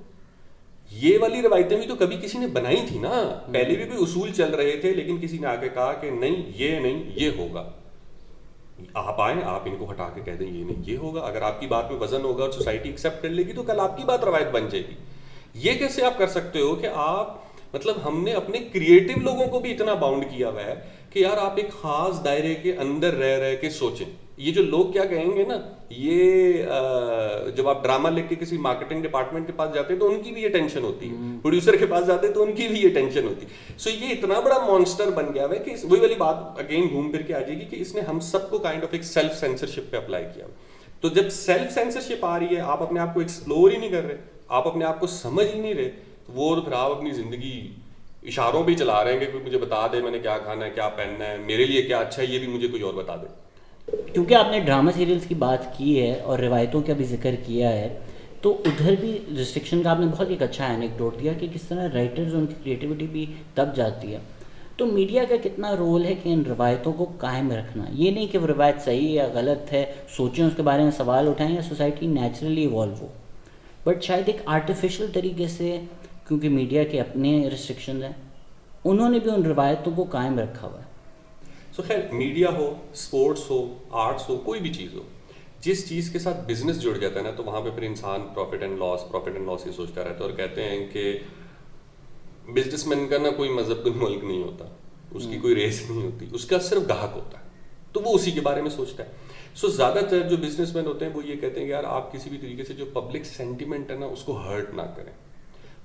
[0.90, 4.32] یہ والی روایتیں بھی تو کبھی کسی نے بنائی تھی نا۔ پہلے بھی کوئی اصول
[4.32, 7.70] چل رہے تھے، لیکن کسی نے آ کے کہا کہ نہیں، یہ نہیں، یہ ہوگا۔
[8.94, 11.60] آپ آئیں، آپ ان کو ہٹا کے کہہ دیں، یہ نہیں، یہ ہوگا۔ اگر آپ
[11.60, 14.04] کی بات میں وزن ہوگا اور سوسائٹی ایکسیپٹ کر لے گی تو کل آپ کی
[14.04, 14.94] بات روایت بن جائے گی۔
[15.54, 17.38] یہ کیسے آپ کر سکتے ہو کہ آپ
[17.74, 20.74] مطلب ہم نے اپنے کریٹو لوگوں کو بھی اتنا باؤنڈ کیا ہوا ہے
[21.10, 24.90] کہ یار آپ ایک خاص دائرے کے اندر رہ رہ کے سوچیں۔ یہ جو لوگ
[24.92, 25.58] کیا کہیں گے نا
[25.90, 26.62] یہ
[27.56, 30.30] جب آپ ڈرامہ لکھ کے کسی مارکیٹنگ ڈپارٹمنٹ کے پاس جاتے ہیں تو ان کی
[30.30, 32.94] بھی یہ ٹینشن ہوتی ہے۔ پروڈیوسر کے پاس جاتے ہیں تو ان کی بھی یہ
[32.94, 36.58] ٹینشن ہوتی ہے۔ سو یہ اتنا بڑا مانسٹر بن گیا ہے کہ وہی والی بات
[36.58, 38.92] اگین گھوم پھر کے آ جائے گی کہ اس نے ہم سب کو کائنڈ آف
[38.92, 40.46] ایک سیلف سینسرشپ پہ اپلائی کیا۔
[41.00, 44.04] تو جب سیلف سینسرشپ آ رہی ہے آپ اپنے آپ کو ایکسپلور ہی نہیں کر
[44.04, 44.16] رہے
[44.48, 45.90] آپ اپنے آپ کو سمجھ ہی نہیں رہے۔
[46.28, 47.68] وہ تو پھر آپ اپنی زندگی
[48.22, 50.70] اشاروں بھی چلا رہے ہیں کہ کوئی مجھے بتا دے میں نے کیا کھانا ہے،
[50.70, 53.26] کیا پہننا ہے، میرے لیے کیا اچھا ہے، یہ بھی مجھے کوئی اور بتا دے۔
[54.12, 57.72] کیونکہ آپ نے ڈرامہ سیریلس کی بات کی ہے اور روایتوں کا بھی ذکر کیا
[57.72, 57.98] ہے،
[58.40, 61.88] تو ادھر بھی ریسٹرکشن کا آپ نے بہت ایک اچھا اینیکڈوٹ دیا کہ کس طرح
[61.94, 64.18] رائٹرز ان کی کریٹیوٹی بھی دب جاتی ہے۔
[64.76, 68.38] تو میڈیا کا کتنا رول ہے کہ ان روایتوں کو قائم رکھنا؟ یہ نہیں کہ
[68.38, 72.06] وہ روایت صحیح یا غلط ہے، سوچیں اس کے بارے میں سوال اٹھائیں یا سوسائٹی
[72.06, 73.06] نیچرلی ایوالو ہو۔
[73.84, 75.80] بٹ شاید ایک آرٹیفیشل طریقے سے
[76.28, 78.12] کیونکہ میڈیا کے اپنے ریسٹرکشن ہیں
[78.84, 80.92] انہوں نے بھی ان روایتوں کو قائم رکھا ہوا ہے۔
[81.76, 85.02] سو خیر میڈیا ہو اسپورٹس ہو آرٹس ہو کوئی بھی چیز ہو
[85.60, 88.62] جس چیز کے ساتھ بزنس جڑ جاتا ہے نا تو وہاں پہ پھر انسان profit
[88.62, 91.18] and loss profit and loss یہ سوچتا رہتا ہے اور کہتے ہیں کہ
[92.54, 94.64] بزنس مین کا نا کوئی مذہب کوئی ملک نہیں ہوتا
[95.10, 97.44] اس کی کوئی ریس نہیں ہوتی اس کا صرف گاہک ہوتا ہے
[97.92, 99.12] تو وہ اسی کے بارے میں سوچتا ہے۔
[99.54, 102.12] سو زیادہ تر جو بزنس مین ہوتے ہیں وہ یہ کہتے ہیں کہ یار آپ
[102.12, 105.12] کسی بھی طریقے سے جو پبلک سینٹیمنٹ ہے نا اس کو ہرٹ نہ کریں۔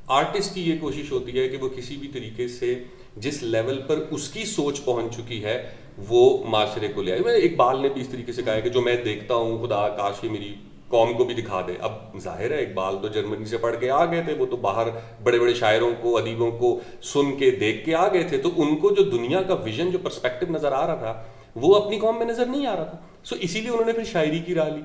[0.10, 2.84] آرٹسٹ کی یہ کوشش ہوتی ہے کہ وہ کسی بھی طریقے سے
[3.17, 5.69] جس لیول پر اس کی سوچ پہنچ چکی ہے،
[6.10, 8.62] وہ معاشرے کو لے آئے۔ میں ایک بال نے بھی اس طریقے سے کہا ہے
[8.62, 10.56] کہ جو میں دیکھتا ہوں، خدا کاش یہ میری
[10.88, 14.06] قوم کو بھی دکھا دے۔ اب ظاہر ہے اقبال تو جرمنی سے پڑھ کے آ
[14.06, 14.88] گئے تھے۔ وہ تو باہر
[15.24, 18.76] بڑے بڑے شاعروں کو، ادیبوں کو سن کے دیکھ کے آ گئے تھے۔ تو ان
[18.76, 21.24] کو جو دنیا کا ویژن جو پرسپیکٹو نظر آ رہا تھا،
[21.56, 24.04] وہ اپنی قوم میں نظر نہیں آ رہا تھا۔ سو اسی لیے انہوں نے پھر
[24.04, 24.82] شاعری کی راہ لی۔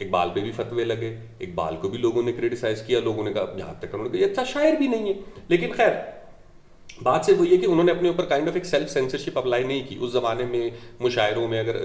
[0.00, 3.54] اقبال پہ بھی فتوے لگے اقبال کو بھی لوگوں نے کریٹیسائز کیا، لوگوں نے کہا
[3.58, 5.12] جہاں تک انہوں نے کہا، یہ اچھا شاعر بھی نہیں ہے۔
[5.48, 5.92] لیکن خیر،
[7.02, 9.64] بات سے وہ یہ کہ انہوں نے اپنے اوپر کائنڈ آف ایک سیلف سینسرشپ اپلائی
[9.64, 11.76] نہیں کی۔ اس زمانے میں مشاعروں میں اگر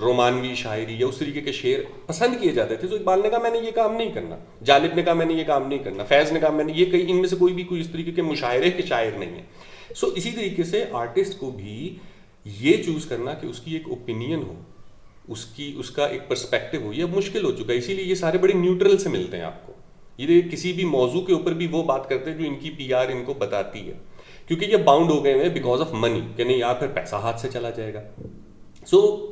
[0.00, 3.38] رومانوی شاعری یا اس طریقے کے شعر پسند کیے جاتے تھے، تو اقبال نے کہا،
[3.38, 6.04] میں نے یہ کام نہیں کرنا۔ جالب نے کہا، میں نے یہ کام نہیں کرنا۔
[6.04, 8.12] فیض نے کہا، میں نے یہ کہیں، ان میں سے کوئی بھی کوئی اس طریقے
[8.12, 9.42] کے مشاعرے کے شاعر نہیں ہے۔
[9.96, 11.96] سو اسی طریقے سے آرٹسٹ کو بھی
[12.44, 14.54] یہ چوز کرنا کہ اس کی ایک اوپینین ہو۔
[15.28, 18.14] اس کی، اس کا ایک پرسپیکٹو ہو یہ مشکل ہو چکا ہے۔ اسی لیے یہ
[18.14, 19.72] سارے بڑے نیوٹرل سے ملتے ہیں آپ کو۔
[20.18, 22.94] یہ کسی بھی موضوع کے اوپر بھی وہ بات کرتے ہیں جو ان کی پی
[22.94, 23.94] آر ان کو بتاتی ہے۔
[24.46, 27.40] کیونکہ یہ باؤنڈ ہو گئے ہیں بیکاز آف منی کہ نہیں، یار پھر پیسہ ہاتھ
[27.40, 28.00] سے چلا جائے گا۔
[28.86, 29.26] سو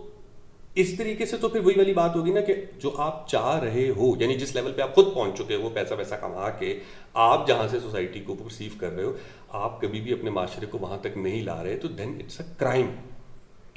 [0.74, 3.88] اس طریقے سے تو پھر وہی والی بات ہوگی نا کہ جو آپ چاہ رہے
[3.96, 6.78] ہو یعنی جس لیول پہ آپ خود پہنچ چکے ہو، وہ پیسہ ویسا کما کے
[7.14, 9.12] آپ جہاں سے سوسائٹی کو پرسیو کر رہے ہو،
[9.48, 12.46] آپ کبھی بھی اپنے معاشرے کو وہاں تک نہیں لا رہے، تو then it's a
[12.58, 12.86] crime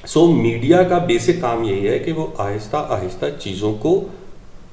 [0.04, 3.94] so media کا بیسک کام یہی ہے کہ وہ آہستہ آہستہ چیزوں کو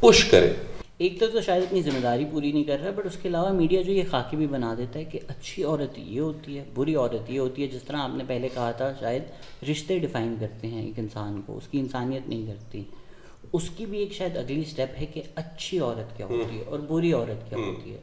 [0.00, 0.52] پش کرے
[0.98, 3.50] ایک تو تو شاید اتنی ذمہ داری پوری نہیں کر رہا بٹ اس کے علاوہ
[3.52, 6.94] میڈیا جو یہ خاکی بھی بنا دیتا ہے کہ اچھی عورت یہ ہوتی ہے بری
[6.94, 10.68] عورت یہ ہوتی ہے جس طرح آپ نے پہلے کہا تھا شاید رشتے ڈیفائن کرتے
[10.68, 12.82] ہیں ایک انسان کو اس کی انسانیت نہیں کرتی
[13.52, 16.78] اس کی بھی ایک شاید اگلی سٹیپ ہے کہ اچھی عورت کیا ہوتی ہے اور
[16.88, 18.00] بری عورت کیا ہوتی ہے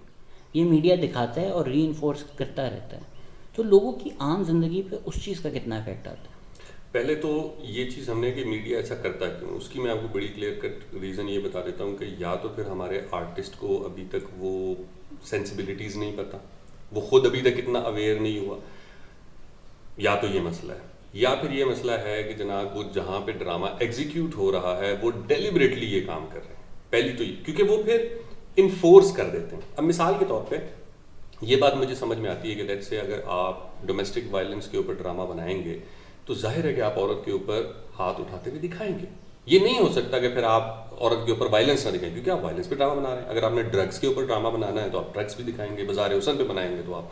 [0.53, 3.13] یہ میڈیا دکھاتا ہے اور ری انفورس کرتا رہتا ہے
[3.55, 6.34] تو لوگوں کی عام زندگی پہ اس چیز کا کتنا افیکٹ آتا ہے
[6.95, 9.97] پہلے تو یہ چیز ہم نے کہ میڈیا ایسا کرتا کیوں؟ اس کی میں آپ
[10.01, 13.57] کو بڑی کلیئر کٹ ریزن یہ بتا دیتا ہوں کہ یا تو پھر ہمارے آرٹسٹ
[13.57, 14.75] کو ابھی تک وہ
[15.23, 16.37] سینسبلٹیز نہیں پتہ
[16.91, 18.57] وہ خود ابھی تک اتنا اویئر نہیں ہوا۔
[19.97, 20.79] یا تو یہ مسئلہ ہے۔
[21.13, 24.95] یا پھر یہ مسئلہ ہے کہ جناب وہ جہاں پہ ڈرامہ ایگزیکیوٹ ہو رہا ہے،
[25.01, 28.07] وہ ڈیلیبریٹلی یہ کام کر رہے ہیں۔ پہلی تو یہ، کیونکہ وہ پھر
[28.55, 30.55] انفورس کر دیتے ہیں۔ اب مثال کے طور پہ
[31.41, 34.77] یہ بات مجھے سمجھ میں آتی ہے کہ لیٹ سے اگر آپ ڈومیسٹک وائلنس کے
[34.77, 35.79] اوپر ڈرامہ بنائیں گے
[36.25, 39.05] تو ظاہر ہے کہ آپ عورت کے اوپر ہاتھ اٹھاتے ہوئے دکھائیں گے۔
[39.45, 42.43] یہ نہیں ہو سکتا کہ پھر آپ عورت کے اوپر وائلنس نہ دکھائیں، کیونکہ آپ
[42.43, 44.89] وائلنس پہ ڈرامہ بنا رہے ہیں۔ اگر آپ نے ڈرگس کے اوپر ڈرامہ بنانا ہے
[44.89, 47.03] تو آپ ڈرگس بھی دکھائیں گے، بازار حسن پہ بنائیں گے تو آپ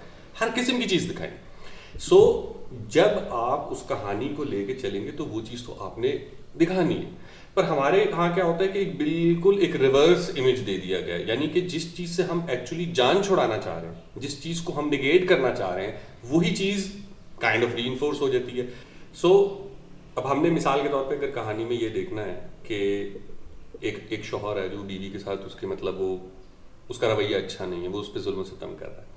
[0.41, 1.54] ہر قسم کی چیز دکھائیں گے۔
[1.99, 2.54] سو
[2.89, 6.17] جب آپ اس کہانی کو لے کے چلیں گے تو وہ چیز تو آپ نے
[6.62, 7.10] دکھانی ہے۔
[7.54, 11.47] پر ہمارے یہاں کیا ہوتا ہے کہ بالکل ایک ریورس امیج دے دیا گیا یعنی
[11.47, 14.88] کہ جس چیز سے ہم ایکچولی جان چھڑانا چاہ رہے ہیں، جس چیز کو ہم
[14.88, 16.95] نگیٹ کرنا چاہ رہے ہیں، وہی چیز
[17.39, 18.65] کائنڈ آف ری انفورس ہو جاتی ہے۔
[19.13, 19.32] سو
[20.15, 22.78] اب ہم نے مثال کے طور پہ اگر کہانی میں یہ دیکھنا ہے کہ
[23.80, 26.15] ایک ایک شوہر ہے جو بیوی کے ساتھ اس کے مطلب وہ
[26.89, 29.12] اس کا رویہ اچھا نہیں ہے، وہ اس پہ ظلم و ستم کر رہا ہے۔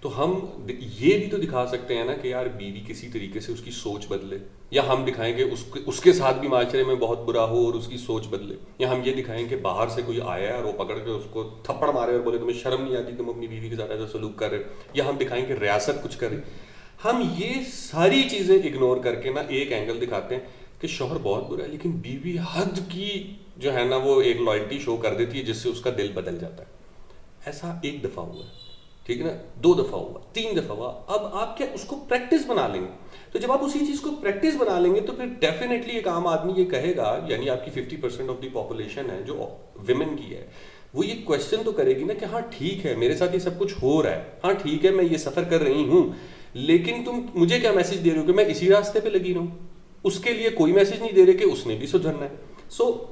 [0.00, 0.32] تو ہم
[0.68, 3.70] یہ بھی تو دکھا سکتے ہیں نا کہ یار بیوی کسی طریقے سے اس کی
[3.70, 4.38] سوچ بدلے،
[4.70, 7.74] یا ہم دکھائیں کہ اس اس کے ساتھ بھی معاشرے میں بہت برا ہو اور
[7.74, 10.64] اس کی سوچ بدلے، یا ہم یہ دکھائیں کہ باہر سے کوئی آیا ہے اور
[10.64, 13.46] وہ پکڑ کے اس کو تھپڑ مارے اور بولے تمہیں شرم نہیں آتی تم اپنی
[13.46, 14.62] بیوی کے ساتھ ایسا سلوک کر رہے
[14.94, 16.36] یا ہم دکھائیں کہ ریاست کچھ کرے۔
[17.04, 20.42] ہم یہ ساری چیزیں اگنور کر کے نا ایک اینگل دکھاتے ہیں
[20.80, 23.10] کہ شوہر بہت برا ہے، لیکن بیوی حد کی
[23.56, 26.10] جو ہے نا وہ ایک لائلٹی شو کر دیتی ہے جس سے اس کا دل
[26.14, 26.70] بدل جاتا ہے۔
[27.46, 28.50] ایسا ایک دفعہ ہوا ہے،
[29.06, 32.46] ٹھیک ہے نا؟ دو دفعہ ہوا، تین دفعہ ہوا۔ اب آپ کیا اس کو پریکٹس
[32.46, 32.86] بنا لیں گے؟
[33.32, 36.26] تو جب آپ اسی چیز کو پریکٹس بنا لیں گے تو پھر ڈیفینیٹلی ایک عام
[36.26, 39.48] آدمی یہ کہے گا یعنی آپ کی fifty percent of the population ہے جو
[39.86, 40.46] ویمن کی ہے،
[40.94, 43.58] وہ یہ کوشچن تو کرے گی نا کہ ہاں ٹھیک ہے، میرے ساتھ یہ سب
[43.58, 46.10] کچھ ہو رہا ہے۔ ہاں ٹھیک ہے، میں یہ سفر کر رہی ہوں۔
[46.54, 49.46] لیکن تم مجھے کیا میسج دے رہے ہو کہ میں اسی راستے پہ لگی رہوں؟
[50.04, 52.34] اس کے لیے کوئی میسج نہیں دے رہے کہ اس نے بھی سدھرنا ہے۔
[52.70, 53.04] سو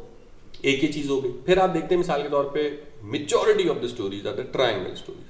[0.63, 2.71] ایک یہ چیز ہو گئی۔ پھر آپ دیکھتے ہیں مثال کے طور پہ
[3.03, 5.25] maturity of the stories or the triangle stories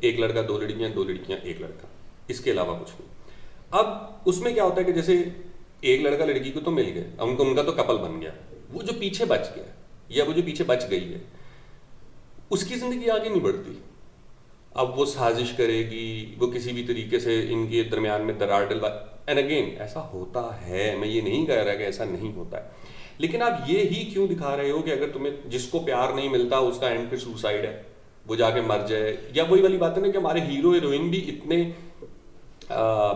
[0.00, 1.86] ایک لڑکا، دو لڑکیاں دو لڑکیاں، ایک لڑکا۔
[2.28, 3.08] اس کے علاوہ کچھ نہیں۔
[3.70, 3.86] اب
[4.24, 5.24] اس میں کیا ہوتا ہے کہ جیسے
[5.80, 8.30] ایک لڑکا لڑکی کو تو مل گئے۔ ان کو ان کا تو کپل بن گیا۔
[8.72, 9.64] وہ جو پیچھے بچ گیا
[10.08, 11.18] یا وہ جو پیچھے بچ گئی ہے،
[12.50, 13.72] اس کی زندگی آگے نہیں بڑھتی۔
[14.76, 18.64] اب وہ سازش کرے گی، وہ کسی بھی طریقے سے ان کے درمیان میں درار
[18.64, 18.88] ڈلوا
[19.26, 22.68] اینڈ اگین ایسا ہوتا ہے، میں یہ نہیں کہہ رہا کہ ایسا نہیں ہوتا ہے۔
[23.18, 26.28] لیکن آپ یہ ہی کیوں دکھا رہے ہو کہ اگر تمہیں جس کو پیار نہیں
[26.28, 27.82] ملتا، اس کا اینڈ پہ سوسائڈ ہے۔
[28.26, 31.10] وہ جا کے مر جائے۔ یا وہی والی بات ہے نا کہ ہمارے ہیرو ہیروئن
[31.10, 31.56] بھی اتنے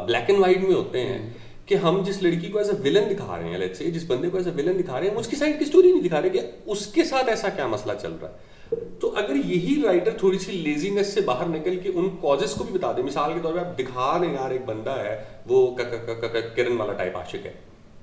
[0.06, 1.30] بلیک اینڈ وائٹ میں ہوتے ہیں
[1.66, 4.30] کہ ہم جس لڑکی کو ایز اے ولن دکھا رہے ہیں لیٹ سے جس بندے
[4.30, 6.28] کو ایز اے ولن دکھا رہے ہیں اس کی سائڈ کی اسٹوری نہیں دکھا رہے
[6.28, 8.49] کہ اس کے ساتھ ایسا کیا مسئلہ چل رہا ہے۔
[9.00, 12.78] تو اگر یہی رائٹر تھوڑی سی لیزینس سے باہر نکل کے ان کازز کو بھی
[12.78, 15.76] بتا دیں مثال کے طور پہ آپ دکھا دیں یار ایک بندہ ہے وہ
[16.56, 17.52] کرن والا ٹائپ عاشق ہے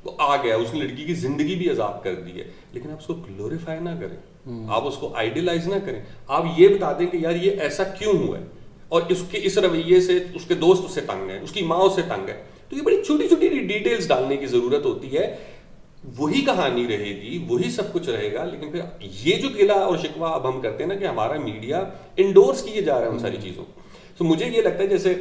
[0.03, 2.97] وہ آ گیا اس نے لڑکی کی زندگی بھی عذاب کر دی ہے لیکن آپ
[2.99, 7.07] اس کو گلوریفائی نہ کریں آپ اس کو آئیڈیلائز نہ کریں۔ آپ یہ بتا دیں
[7.07, 8.43] کہ یار یہ ایسا کیوں ہوا ہے؟
[8.89, 11.61] اور اس کے اس رویے سے اس کے دوست اس سے تنگ ہیں اس کی
[11.61, 15.17] ماں اس سے تنگ ہے۔ تو یہ بڑی چھوٹی چھوٹی ڈیٹیلز ڈالنے کی ضرورت ہوتی
[15.17, 15.35] ہے۔
[16.03, 18.81] وہی کہانی رہے گی، وہی سب کچھ رہے گا، لیکن پھر
[19.23, 21.83] یہ جو گلا اور شکوا اب ہم کرتے ہیں نا کہ ہمارا میڈیا
[22.17, 23.65] انڈورس کیے جا رہا ہے ان ساری چیزوں
[24.17, 25.13] تو مجھے یہ لگتا ہے جیسے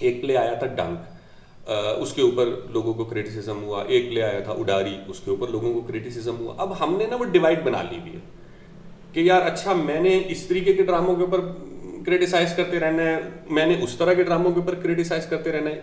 [0.00, 4.40] ایک پلے آیا تھا ڈنک اس کے اوپر لوگوں کو کریٹیسزم ہوا، ایک پلے آیا
[4.40, 7.62] تھا اڈاری، اس کے اوپر لوگوں کو کریٹیسزم ہوا۔ اب ہم نے نا وہ ڈیوائڈ
[7.64, 8.20] بنا لی ہوئی ہے
[9.12, 11.40] کہ یار اچھا میں نے اس طریقے کے ڈراموں کے اوپر
[12.06, 13.18] کریٹیسائز کرتے رہنا ہے،
[13.50, 15.80] میں نے اس طرح کے ڈراموں کے اوپر کریٹیسائز کرتے رہنا ہے۔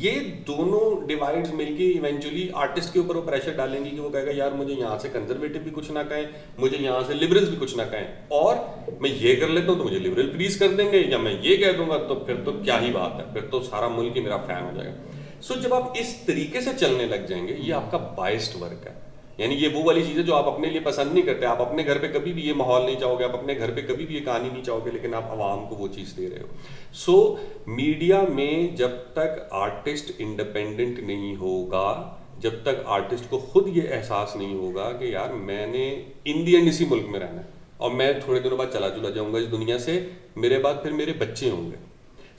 [0.00, 4.10] یہ دونوں ڈیوائڈز مل کے ایونچولی آرٹسٹ کے اوپر وہ پریشر ڈالیں گی کہ وہ
[4.10, 6.26] کہے گا، یار مجھے یہاں سے کنزرویٹو بھی کچھ نہ کہیں،
[6.58, 8.06] مجھے یہاں سے لبرلز بھی کچھ نہ کہیں.
[8.28, 8.56] اور
[9.00, 11.56] میں یہ کر لیتا ہوں تو مجھے لبرل پلیز کر دیں گے یا میں یہ
[11.56, 14.22] کہہ دوں گا تو پھر تو کیا ہی بات ہے، پھر تو سارا ملک ہی
[14.22, 14.96] میرا فین ہو جائے گا۔
[15.40, 18.62] سو so جب آپ اس طریقے سے چلنے لگ جائیں گے، یہ آپ کا بائسڈ
[18.62, 19.07] ورک ہے۔
[19.38, 21.84] یعنی یہ وہ والی چیز ہے جو آپ اپنے لیے پسند نہیں کرتے، آپ اپنے
[21.86, 24.14] گھر پہ کبھی بھی یہ ماحول نہیں چاہو گے، آپ اپنے گھر پہ کبھی بھی
[24.14, 26.46] یہ کہانی نہیں چاہو گے، لیکن آپ عوام کو وہ چیز دے رہے ہو۔
[26.92, 33.82] سو میڈیا میں جب تک آرٹسٹ انڈیپینڈنٹ نہیں ہوگا، جب تک آرٹسٹ کو خود یہ
[33.90, 37.46] احساس نہیں ہوگا کہ یار میں نے انڈین اسی ملک میں رہنا ہے
[37.76, 40.00] اور میں تھوڑے دنوں بعد چلا چلا جاؤں گا اس دنیا سے،
[40.36, 41.76] میرے بعد پھر میرے بچے ہوں گے۔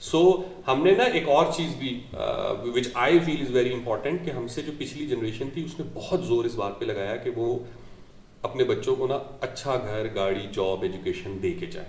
[0.00, 0.20] سو
[0.66, 2.00] ہم نے نا ایک اور چیز بھی
[2.74, 5.84] وچ آئی فیل از ویری امپورٹنٹ کہ ہم سے جو پچھلی جنریشن تھی، اس نے
[5.94, 7.58] بہت زور اس بات پہ لگایا کہ وہ
[8.42, 11.88] اپنے بچوں کو نا اچھا گھر، گاڑی جاب ایجوکیشن دے کے جائے۔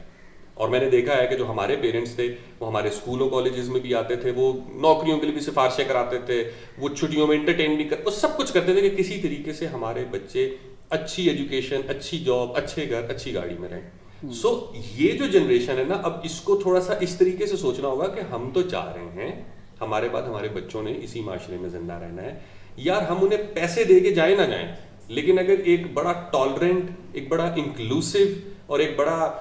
[0.53, 3.79] اور میں نے دیکھا ہے کہ جو ہمارے پیرنٹس تھے، وہ ہمارے اسکولوں کالجز میں
[3.79, 6.43] بھی آتے تھے، وہ نوکریوں کے لیے بھی سفارشیں کراتے تھے،
[6.77, 9.67] وہ چھٹیوں میں انٹرٹین بھی کر، وہ سب کچھ کرتے تھے کہ کسی طریقے سے
[9.67, 10.55] ہمارے بچے
[10.89, 13.89] اچھی ایجوکیشن اچھی جاب اچھے گھر، اچھی گاڑی میں رہیں۔
[14.29, 17.87] سو یہ جو جنریشن ہے نا، اب اس کو تھوڑا سا اس طریقے سے سوچنا
[17.87, 19.43] ہوگا کہ ہم تو چاہ رہے ہیں،
[19.81, 22.39] ہمارے بعد ہمارے بچوں نے اسی معاشرے میں زندہ رہنا ہے۔
[22.77, 24.67] یار، ہم انہیں پیسے دے کے جائیں نہ جائیں،
[25.07, 28.17] لیکن اگر ایک بڑا ٹالرنٹ ایک بڑا انکلوسو
[28.65, 29.31] اور ایک بڑا،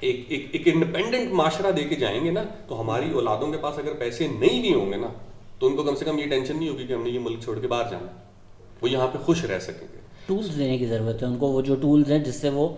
[0.00, 3.78] ایک ایک ایک انڈیپینڈنٹ معاشرہ دے کے جائیں گے نا، تو ہماری اولادوں کے پاس
[3.78, 5.08] اگر پیسے نہیں بھی ہوں گے نا،
[5.58, 7.42] تو ان کو کم سے کم یہ ٹینشن نہیں ہوگی کہ ہم نے یہ ملک
[7.42, 8.06] چھوڑ کے باہر جانا۔
[8.82, 11.62] وہ یہاں پہ خوش رہ سکیں گے۔ ٹولس دینے کی ضرورت ہے۔ ان کو وہ
[11.62, 12.68] جو ٹولس ہیں، جس سے وہ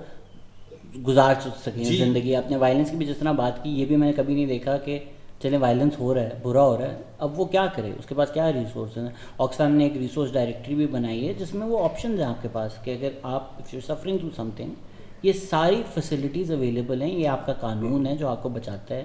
[1.07, 4.07] گزار سکیں جی۔ زندگی۔ اپنے وائلنس کی بھی جس طرح بات کی یہ بھی میں
[4.07, 4.99] نے کبھی نہیں دیکھا کہ
[5.43, 8.15] چلے وائلنس ہو رہا ہے برا ہو رہا ہے اب وہ کیا کرے؟ اس کے
[8.15, 11.85] پاس کیا ریسورسز ہیں؟ آکسفام نے ایک ریسورس ڈائریکٹری بھی بنائی ہے جس میں وہ
[11.85, 13.51] آپشنز ہیں آپ کے پاس کہ اگر آپ
[13.87, 14.71] سفرنگ ٹو سم تھنگ
[15.23, 19.05] یہ ساری فیسلٹیز اویلیبل ہیں یہ آپ کا قانون ہے جو آپ کو بچاتا ہے۔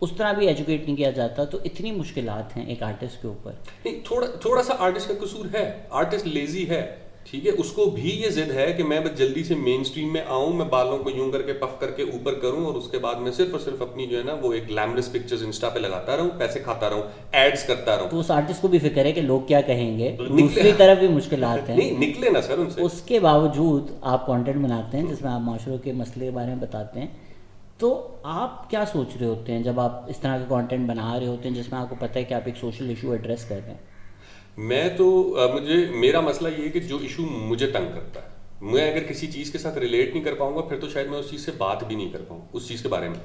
[0.00, 3.52] اس طرح بھی ایجوکیٹ نہیں کیا جاتا تو اتنی مشکلات ہیں ایک آرٹسٹ کے اوپر۔
[3.84, 6.96] نہیں تھوڑا تھوڑا سا آرٹسٹ کا قصور ہے۔ آرٹسٹ لیزی ہے۔
[7.30, 10.12] ٹھیک ہے اس کو بھی یہ ضد ہے کہ میں بس جلدی سے مین اسٹریم
[10.12, 12.88] میں آؤں میں بالوں کو یوں کر کے پف کر کے اوپر کروں اور اس
[12.90, 15.68] کے بعد میں صرف اور صرف اپنی جو ہے نا وہ ایک گلیمرس پکچرز انسٹا
[15.68, 19.04] پہ لگاتا رہوں پیسے کھاتا رہوں ایڈز کرتا رہوں۔ تو اس آرٹسٹ کو بھی فکر
[19.04, 22.58] ہے کہ لوگ کیا کہیں گے؟ دوسری طرف بھی مشکلات ہیں۔ نہیں نکلے نا سر
[22.58, 26.24] ان سے۔ اس کے باوجود آپ کانٹینٹ بناتے ہیں جس میں آپ معاشروں کے مسئلے
[26.24, 27.06] کے بارے میں بتاتے ہیں۔
[27.78, 31.26] تو آپ کیا سوچ رہے ہوتے ہیں جب آپ اس طرح کے کانٹینٹ بنا رہے
[31.26, 33.60] ہوتے ہیں جس میں آپ کو پتہ ہے کہ آپ ایک سوشل ایشو ایڈریس کر
[33.64, 33.93] رہے ہیں؟
[34.56, 35.06] میں تو
[35.54, 38.28] مجھے، میرا مسئلہ یہ ہے کہ جو ایشو مجھے تنگ کرتا ہے،
[38.60, 41.18] میں اگر کسی چیز کے ساتھ ریلیٹ نہیں کر پاؤں گا، پھر تو شاید میں
[41.18, 43.18] اس چیز سے بات بھی نہیں کر پاؤں، اس چیز کے بارے میں۔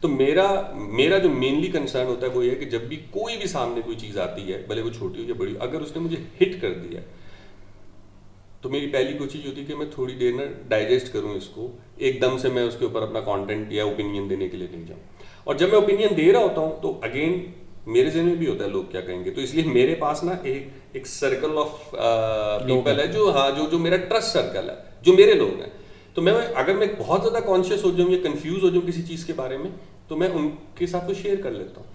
[0.00, 3.36] تو میرا میرا جو مینلی کنسرن ہوتا ہے وہ یہ ہے کہ جب بھی کوئی
[3.36, 5.96] بھی سامنے کوئی چیز آتی ہے، بھلے وہ چھوٹی ہو یا بڑی ہو، اگر اس
[5.96, 7.00] نے مجھے ہٹ کر دیا،
[8.60, 11.70] تو میری پہلی کوشش ہوتی ہے کہ میں تھوڑی دیر نا ڈائجسٹ کروں اس کو،
[11.96, 14.86] ایک دم سے میں اس کے اوپر اپنا کانٹینٹ یا اوپینین دینے کے لیے نہیں
[14.86, 15.00] جاؤں۔
[15.44, 17.44] اور جب میں اوپینین دے رہا ہوتا ہوں تو اگین
[17.86, 20.24] میرے ذہن میں بھی ہوتا ہے لوگ کیا کہیں گے؟ تو اس لیے میرے پاس
[20.24, 21.90] نا ایک ایک سرکل آف
[22.66, 25.70] پیپل ہے جو ہاں جو جو میرا ٹرسٹ سرکل ہے، جو میرے لوگ ہیں۔
[26.14, 29.24] تو میں اگر میں بہت زیادہ کانشیس ہو جاؤں یا کنفیوز ہو جاؤں کسی چیز
[29.24, 29.70] کے بارے میں،
[30.08, 31.92] تو میں ان کے ساتھ وہ شیئر کر لیتا ہوں۔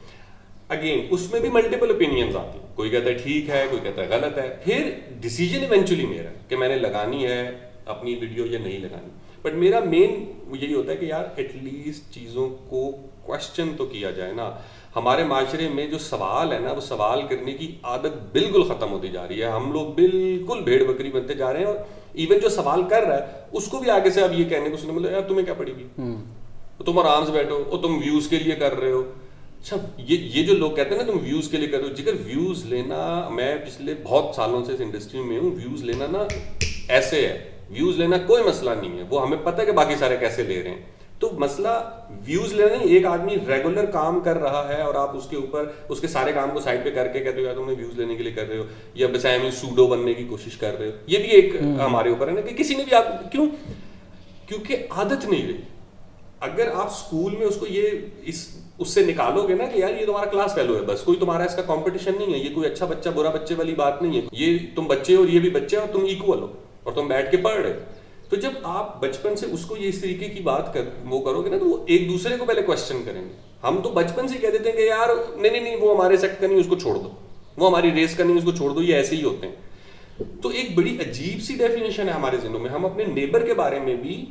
[0.70, 4.02] اگین اس میں بھی ملٹیپل اوپینینز آتی ہیں۔ کوئی کہتا ہے ٹھیک ہے، کوئی کہتا
[4.02, 7.52] ہے غلط ہے۔ پھر ڈیسیجن ایونچولی میرا کہ میں نے لگانی ہے
[7.86, 9.10] اپنی ویڈیو یا نہیں لگانی۔
[9.42, 12.92] بٹ میرا مین یہی ہوتا ہے کہ یار ایٹ لیسٹ چیزوں کو
[13.26, 14.52] کوشچن تو کیا جائے نا۔
[14.96, 19.08] ہمارے معاشرے میں جو سوال ہے نا وہ سوال کرنے کی عادت بالکل ختم ہوتی
[19.08, 21.76] جا رہی ہے۔ ہم لوگ بالکل بھیڑ بکری بنتے جا رہے ہیں اور
[22.14, 24.78] ایون جو سوال کر رہا ہے اس کو بھی آگے سے اب یہ کہنے کو
[24.78, 25.88] سننے مطلب یار تمہیں کیا پڑے گی
[26.86, 29.02] تم آرام سے بیٹھو اور تم ویوز کے لیے کر رہے ہو۔
[29.62, 31.94] اچھا یہ یہ جو لوگ کہتے ہیں نا تم ویوز کے لیے کر رہے ہو
[31.94, 36.24] جگر ویوز لینا میں پچھلے بہت سالوں سے اس انڈسٹری میں ہوں ویوز لینا نا
[36.88, 37.38] ایسے ہے۔
[37.70, 40.64] ویوز لینا کوئی مسئلہ نہیں ہے۔ وہ ہمیں پتہ ہے کہ باقی سارے کیسے لے
[40.64, 40.82] رہے ہیں۔
[41.20, 41.68] تو مسئلہ
[42.26, 45.72] ویوز لینا نہیں ایک آدمی ریگولر کام کر رہا ہے اور آپ اس کے اوپر
[45.90, 48.00] اس کے سارے کام کو سائڈ پہ کر کے کہتے ہو یا تم نے ویوز
[48.00, 50.88] لینے کے لیے کر رہے ہو یا بس میں سوڈو بننے کی کوشش کر رہے
[50.88, 53.48] ہو۔ یہ بھی ایک ہمارے اوپر ہے نا کہ کسی نے بھی آپ کیوں؟
[54.46, 55.58] کیونکہ عادت نہیں رہی۔
[56.40, 57.90] اگر آپ اسکول میں اس کو یہ
[58.26, 61.18] اس اس سے نکالو گے نا کہ یار یہ تمہارا کلاس فیلو ہے بس کوئی
[61.18, 64.22] تمہارا اس کا کمپٹیشن نہیں ہے یہ کوئی اچھا بچہ برا بچے والی بات نہیں
[64.22, 66.48] ہے۔ یہ تم بچے ہو اور یہ بھی بچے اور تم ایکول ہو
[66.84, 67.74] اور تم بیٹھ کے پڑھ رہے
[68.30, 71.42] تو جب آپ بچپن سے اس کو یہ اس طریقے کی بات کر وہ کرو
[71.42, 74.38] گے نا تو وہ ایک دوسرے کو پہلے کوشچن کریں گے۔ ہم تو بچپن سے
[74.38, 76.76] کہہ دیتے ہیں کہ یار، نہیں نہیں نہیں، وہ ہمارے سیکٹ کا نہیں اس کو
[76.76, 77.12] چھوڑ دو۔
[77.58, 79.56] وہ ہماری ریس کا نہیں اس کو چھوڑ دو، یہ ایسے ہی ہوتے ہیں۔
[80.42, 83.80] تو ایک بڑی عجیب سی ڈیفینیشن ہے ہمارے ذہنوں میں۔ ہم اپنے نیبر کے بارے
[83.80, 84.26] میں بھی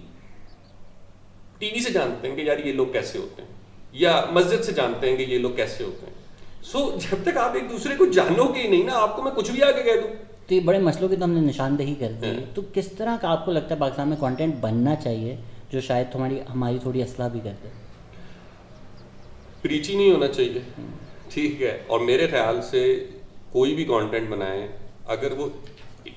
[1.59, 3.49] ٹی وی سے جانتے ہیں کہ یار، یہ لوگ کیسے ہوتے ہیں۔
[3.93, 6.15] یا مسجد سے جانتے ہیں کہ یہ لوگ کیسے ہوتے ہیں۔
[6.63, 9.33] سو جب تک آپ ایک دوسرے کو جانو گے ہی نہیں نا، آپ کو میں
[9.33, 12.13] کچھ بھی آگے کہہ دوں۔ تو یہ بڑے مسئلوں کی تو ہم نے نشاندہی کر
[12.13, 15.37] دی۔ ہاں۔ تو کس طرح کا آپ کو لگتا ہے پاکستان میں کانٹینٹ بننا چاہیے
[15.71, 17.69] جو شاید تمہاری ہماری تھوڑی اصلاح بھی کر دے؟
[19.63, 20.83] پریچی نہیں ہونا چاہیے۔
[21.29, 23.07] ٹھیک ہے۔ اور میرے خیال سے
[23.53, 24.69] کوئی بھی کانٹینٹ بنائے
[25.07, 25.49] اگر وہ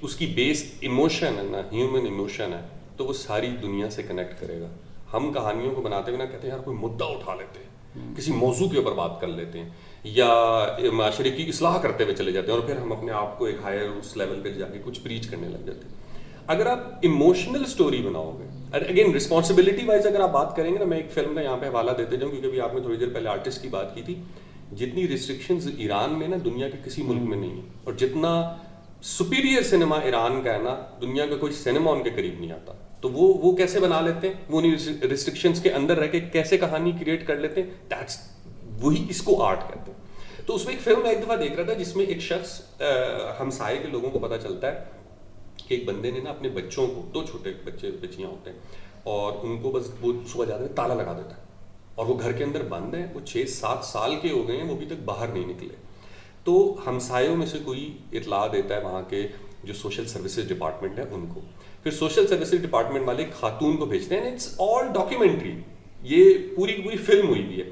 [0.01, 2.67] اس کی بیس ایموشن ہے نا ہیومن ایموشن ہے
[2.97, 4.67] تو وہ ساری دنیا سے کنیکٹ کرے گا۔
[5.13, 7.80] ہم کہانیوں کو بناتے ہوئے نا کہتے ہیں یار کوئی مدعا اٹھا لیتے۔ ہیں
[8.17, 9.69] کسی موضوع کے اوپر بات کر لیتے ہیں،
[10.03, 10.29] یا
[10.93, 13.55] معاشرے کی اصلاح کرتے ہوئے چلے جاتے ہیں اور پھر ہم اپنے آپ کو ایک
[13.63, 15.99] ہائر اس لیول پہ جا کے کچھ پریچ کرنے لگ جاتے ہیں۔
[16.47, 20.85] اگر آپ ایموشنل اسٹوری بناؤ گے اگین رسپانسبلٹی وائز اگر آپ بات کریں گے نا،
[20.85, 23.09] میں ایک فلم کا یہاں پہ حوالہ دیتے جاؤں، کیونکہ ابھی آپ نے تھوڑی دیر
[23.09, 24.15] پہلے آرٹسٹ کی بات کی تھی،
[24.77, 28.55] جتنی ریسٹرکشنز ایران میں نا، دنیا کے کسی ملک میں نہیں ہیں۔ اور جتنا
[29.03, 32.73] سپیریئر سنیما ایران کا ہے نا، دنیا کا کوئی سنیما ان کے قریب نہیں آتا۔
[33.01, 36.57] تو وہ وہ کیسے بنا لیتے ہیں؟ وہ انہیں ریسٹرکشنس کے اندر رہ کے کیسے
[36.57, 38.17] کہانی کریٹ کر لیتے ہیں؟ دیٹس
[38.81, 40.01] وہی اس کو آرٹ کہتے ہیں۔
[40.45, 42.61] تو اس میں ایک فلم میں ایک دفعہ دیکھ رہا تھا جس میں ایک شخص
[43.39, 44.83] ہمسائے کے لوگوں کو پتہ چلتا ہے
[45.67, 48.57] کہ ایک بندے نے نا اپنے بچوں کو، دو چھوٹے بچے، بچیاں ہوتے ہیں،
[49.03, 51.41] اور ان کو بس وہ صبح جاتے ہیں تالا لگا دیتا ہے۔
[51.95, 54.63] اور وہ گھر کے اندر بند ہیں وہ چھ سات سال کے ہو گئے ہیں،
[54.63, 55.75] وہ ابھی تک باہر نہیں نکلے۔
[56.43, 59.27] تو ہمسایوں میں سے کوئی اطلاع دیتا ہے وہاں کے
[59.63, 61.41] جو سوشل سروسز ڈپارٹمنٹ ہے ان کو۔
[61.83, 64.31] پھر سوشل سروسز ڈپارٹمنٹ والے خاتون کو بھیجتے ہیں.
[64.31, 65.53] اٹس آل ڈاکیومنٹری
[66.03, 67.69] یہ پوری پوری فلم ہوئی بھی ہے.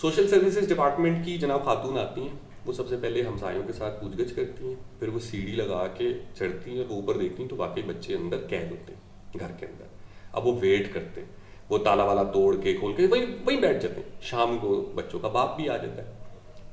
[0.00, 2.36] سوشل سروسز ڈپارٹمنٹ کی جناب خاتون آتی ہیں.
[2.66, 4.74] وہ سب سے پہلے ہمسایوں کے ساتھ پوچھ گچھ کرتی ہیں.
[4.98, 8.46] پھر وہ سیڑھی لگا کے چڑھتی ہیں اور اوپر دیکھتی ہیں تو واقعی بچے اندر
[8.48, 9.84] قید ہوتے ہیں گھر کے اندر.
[10.32, 11.28] اب وہ ویٹ کرتے ہیں.
[11.70, 14.10] وہ تالا والا توڑ کے کھول کے وہی وہیں بیٹھ جاتے ہیں.
[14.20, 16.12] شام کو بچوں کا باپ بھی آ جاتا ہے.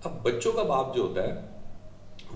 [0.03, 1.56] اب بچوں کا باپ جو ہوتا ہے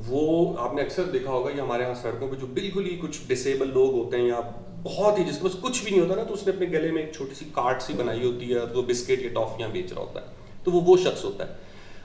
[0.07, 3.19] وہ آپ نے اکثر دیکھا ہوگا یہ ہمارے یہاں سڑکوں پہ جو بالکل ہی کچھ
[3.27, 4.41] ڈسیبل لوگ ہوتے ہیں یا
[4.83, 6.91] بہت ہی جس کے پاس کچھ بھی نہیں ہوتا نا، تو اس نے اپنے گلے
[6.91, 9.93] میں ایک چھوٹی سی کارٹ سی بنائی ہوتی ہے اور وہ بسکٹ یا ٹافیاں بیچ
[9.93, 10.25] رہا ہوتا ہے۔
[10.63, 11.53] تو وہ وہ شخص ہوتا ہے۔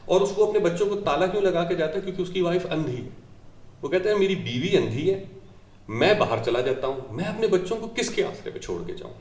[0.05, 2.41] اور اس کو اپنے بچوں کو تالا کیوں لگا کے جاتا ہے؟ کیونکہ اس کی
[2.41, 3.09] وائف اندھی ہے۔
[3.83, 5.25] وہ کہتے ہیں میری بیوی اندھی ہے،
[5.89, 8.95] میں باہر چلا جاتا ہوں، میں اپنے بچوں کو کس کے آسرے پہ چھوڑ کے
[8.95, 9.13] جاؤں؟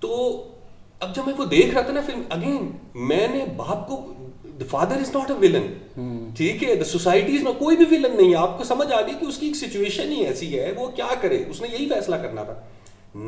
[0.00, 0.42] تو
[1.00, 4.14] اب جب میں وہ دیکھ رہا تھا نا فلم اگین میں نے باپ کو
[4.58, 5.66] the father is not a ولن
[6.36, 9.14] ٹھیک ہے دا سوسائٹیز میں کوئی بھی ولن نہیں ہے آپ کو سمجھ آ گئی
[9.20, 12.16] کہ اس کی ایک سچویشن ہی ایسی ہے وہ کیا کرے اس نے یہی فیصلہ
[12.22, 12.54] کرنا تھا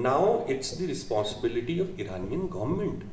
[0.02, 3.04] now it's the responsibility of Iranian government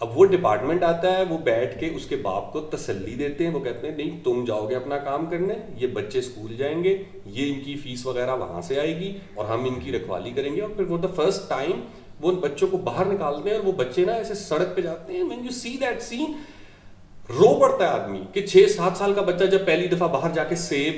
[0.00, 3.52] اب وہ ڈپارٹمنٹ آتا ہے وہ بیٹھ کے اس کے باپ کو تسلی دیتے ہیں
[3.52, 6.96] وہ کہتے ہیں نہیں تم جاؤ گے اپنا کام کرنے یہ بچے اسکول جائیں گے
[7.26, 10.54] یہ ان کی فیس وغیرہ وہاں سے آئے گی اور ہم ان کی رکھوالی کریں
[10.56, 11.80] گے اور پھر فور دا فرسٹ ٹائم
[12.20, 15.12] وہ ان بچوں کو باہر نکالتے ہیں اور وہ بچے نا ایسے سڑک پہ جاتے
[15.12, 16.32] ہیں when you see that scene
[17.30, 20.44] رو پڑتا ہے آدمی کہ چھ سات سال کا بچہ جب پہلی دفعہ باہر جا
[20.44, 20.94] کے سیب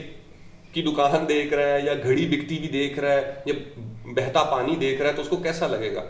[0.73, 3.55] کی دکان دیکھ رہا ہے یا گھڑی بکتی بھی دیکھ رہا ہے یا
[4.05, 6.03] بہتا پانی دیکھ رہا ہے تو اس کو کیسا لگے گا؟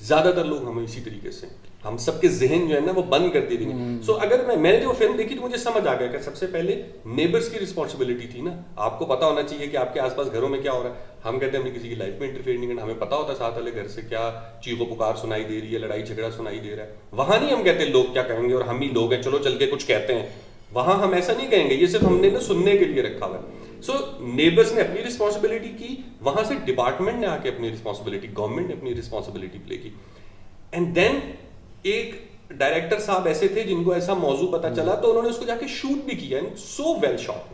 [0.00, 1.46] زیادہ تر لوگ ہمیں اسی طریقے سے
[1.84, 3.72] ہم سب کے ذہن جو ہے نا وہ بند کر دی گئی
[4.06, 6.36] سو اگر میں میں نے جو فلم دیکھی تو مجھے سمجھ آ گیا کہ سب
[6.36, 10.00] سے پہلے نیبرس کی رسپانسبلٹی تھی نا۔ آپ کو پتا ہونا چاہیے کہ آپ کے
[10.00, 12.14] آس پاس گھروں میں کیا ہو رہا ہے۔ ہم کہتے ہیں ہمیں کسی کی لائف
[12.20, 15.14] میں انٹرفیئر نہیں کرنا۔ ہمیں پتا ہوتا ہے ساتھ والے گھر سے کیا چیخو پکار
[15.14, 18.04] سنائی دے رہی ہے لڑائی جھگڑا سنائی دے رہا ہے۔ وہاں نہیں ہم کہتے لوگ
[18.12, 20.26] کیا کہیں گے اور ہم ہی لوگ ہیں چلو چل کے کچھ کہتے ہیں۔
[20.72, 23.26] وہاں ہم ایسا نہیں کہیں گے یہ صرف ہم نے نا سننے کے لیے رکھا
[23.26, 27.70] ہوا ہے۔ سو نیبرس نے اپنی رسپانسبلٹی کی وہاں سے ڈپارٹمنٹ نے آ کے اپنی
[27.70, 29.90] رسپانسبلٹی گورنمنٹ نے اپنی رسپانسبلٹی پلے کی۔
[30.70, 31.18] اینڈ دین
[31.82, 32.14] ایک
[32.50, 35.44] ڈائریکٹر صاحب ایسے تھے جن کو ایسا موضوع پتا چلا تو انہوں نے اس کو
[35.44, 37.52] جا کے شوٹ بھی کیا سو ویل شاٹ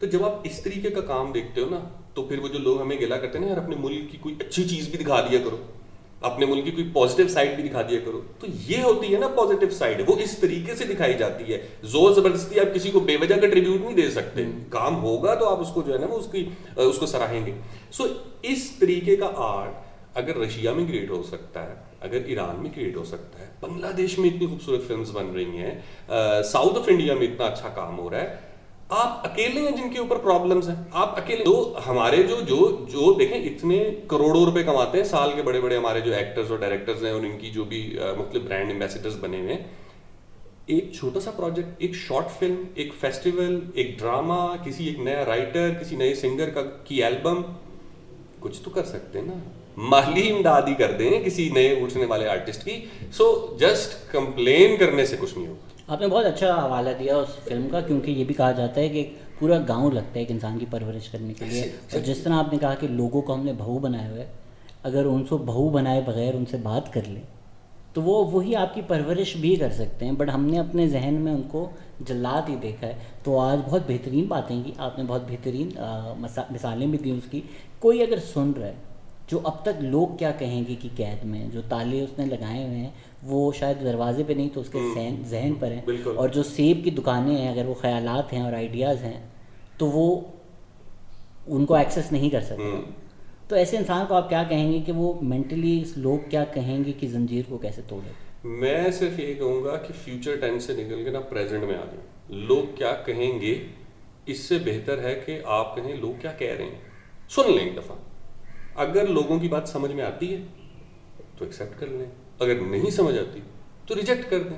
[0.00, 1.78] تو جب آپ اس طریقے کا کام دیکھتے ہو نا
[2.14, 4.68] تو پھر وہ جو لوگ ہمیں گلا کرتے ہیں یار اپنے ملک کی کوئی اچھی
[4.68, 5.56] چیز بھی دکھا دیا کرو
[6.20, 9.28] اپنے ملک کی کوئی پازیٹیو سائڈ بھی دکھا دیا کرو تو یہ ہوتی ہے نا
[9.28, 13.16] پازیٹیو سائڈ وہ اس طریقے سے دکھائی جاتی ہے۔ زور زبردستی آپ کسی کو بے
[13.20, 16.06] وجہ کا ٹریبیوٹ نہیں دے سکتے۔ کام ہوگا تو آپ اس کو جو ہے نا
[16.06, 17.52] وہ اس کی اس کو سراہیں گے۔
[17.90, 18.04] سو
[18.42, 19.72] اس طریقے کا آرٹ
[20.14, 23.92] اگر رشیا میں کریٹ ہو سکتا ہے اگر ایران میں کریٹ ہو سکتا ہے، بنگلہ
[23.96, 25.74] دیش میں اتنی خوبصورت فلمز بن رہی ہیں
[26.44, 28.52] ساؤتھ آف انڈیا میں اتنا اچھا کام ہو رہا ہے۔
[28.92, 32.56] آپ اکیلے ہیں جن کے اوپر پرابلمس ہیں؟ آپ اکیلے جو ہمارے جو جو
[32.92, 36.58] جو دیکھیں، اتنے کروڑوں روپے کماتے ہیں سال کے بڑے بڑے ہمارے جو ایکٹرز اور
[36.58, 37.80] ڈائریکٹرز ہیں، اور ان کی جو بھی
[38.18, 39.62] مختلف برانڈ امبیسڈرز بنے ہوئے ہیں۔
[40.66, 45.72] ایک چھوٹا سا پروجیکٹ ایک شارٹ فلم ایک فیسٹیول ایک ڈرامہ کسی ایک نیا رائٹر
[45.80, 47.42] کسی نئے سنگر کا، کی البم
[48.40, 49.38] کچھ تو کر سکتے ہیں نا۔
[49.76, 55.16] مالی امدادی کر دیں کسی نئے اٹھنے والے آرٹسٹ کی۔ سو جسٹ کمپلین کرنے سے
[55.20, 58.34] کچھ نہیں ہوگا۔ آپ نے بہت اچھا حوالہ دیا اس فلم کا کیونکہ یہ بھی
[58.34, 61.62] کہا جاتا ہے کہ پورا گاؤں لگتا ہے ایک انسان کی پرورش کرنے کے لیے۔
[61.62, 64.26] اور جس طرح آپ نے کہا کہ لوگوں کو ہم نے بہو بنائے ہوئے
[64.82, 67.22] اگر ان کو بہو بنائے بغیر ان سے بات کر لیں
[67.92, 71.14] تو وہ وہی آپ کی پرورش بھی کر سکتے ہیں۔ بٹ ہم نے اپنے ذہن
[71.14, 75.04] میں ان کو جلات ہی دیکھا ہے۔ تو آج بہت بہترین باتیں کی آپ نے
[75.06, 75.68] بہت بہترین
[76.50, 77.40] مثالیں بھی دیں اس کی۔
[77.78, 78.74] کوئی اگر سن رہا ہے
[79.28, 82.66] جو اب تک لوگ کیا کہیں گے کہ قید میں جو تالے اس نے لگائے
[82.66, 82.90] ہوئے ہیں
[83.22, 84.78] وہ شاید دروازے پہ نہیں تو اس کے
[85.24, 85.82] ذہن پر ہیں۔
[86.16, 89.28] اور جو سیب کی دکانیں ہیں اگر وہ خیالات ہیں اور آئیڈیاز ہیں
[89.78, 90.20] تو وہ
[91.46, 92.62] ان کو ایکسیس نہیں کر سکتے۔
[93.48, 96.92] تو ایسے انسان کو آپ کیا کہیں گے کہ وہ مینٹلی لوگ کیا کہیں گے
[96.92, 98.12] کہ زنجیر کو کیسے توڑے؟
[98.48, 101.84] میں صرف یہ کہوں گا کہ فیوچر ٹینس سے نکل کے نا پریزنٹ میں آ
[101.84, 103.66] جائیں۔ لوگ کیا کہیں گے؟
[104.26, 106.78] اس سے بہتر ہے کہ آپ کہیں لوگ کیا کہہ رہے ہیں۔
[107.30, 107.96] سن لیں ایک دفعہ۔
[108.74, 110.42] اگر لوگوں کی بات سمجھ میں آتی ہے،
[111.38, 112.06] تو ایکسیپٹ کر لیں۔
[112.38, 113.40] اگر نہیں سمجھ آتی،
[113.86, 114.56] تو ریجیکٹ کر دیں۔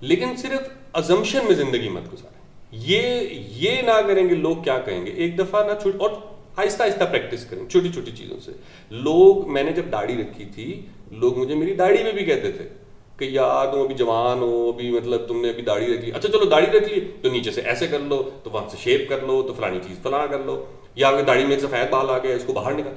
[0.00, 2.36] لیکن صرف ازمپشن میں زندگی مت گزاریں۔
[2.72, 6.10] یہ یہ نہ کریں گے لوگ کیا کہیں گے۔ ایک دفعہ نہ چھوٹ، اور
[6.56, 8.52] آہستہ آہستہ پریکٹس کریں چھوٹی چھوٹی چیزوں سے۔
[8.90, 12.68] لوگ، میں نے جب داڑھی رکھی تھی، لوگ مجھے میری داڑھی میں بھی کہتے تھے
[13.16, 16.28] کہ یار، تم ابھی جوان ہو، ابھی مطلب تم نے ابھی داڑھی رکھ لی۔ اچھا
[16.28, 19.20] چلو داڑھی رکھ لی، تو نیچے سے ایسے کر لو، تو وہاں سے شیپ کر
[19.20, 20.64] لو، تو فلانی چیز فلاں کر لو۔
[20.94, 22.90] یا اگر داڑھی میں ایک سفید بال آ گیا، اس کو باہر نکل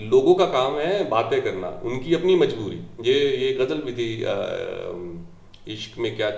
[0.00, 4.24] لوگوں کا کام ہے باتیں کرنا، ان کی اپنی مجبوری۔ یہ یہ غزل بھی تھی
[5.68, 6.30] عشق میں کیا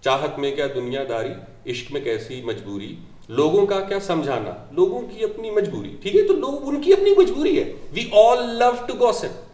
[0.00, 2.94] چاہت میں کیا دنیا داری، عشق میں کیسی مجبوری۔
[3.28, 7.10] لوگوں کا کیا سمجھانا، لوگوں کی اپنی مجبوری۔ ٹھیک ہے، تو لوگ، ان کی اپنی
[7.18, 9.48] مجبوری ہے۔ وی آل لو ٹو گوسپ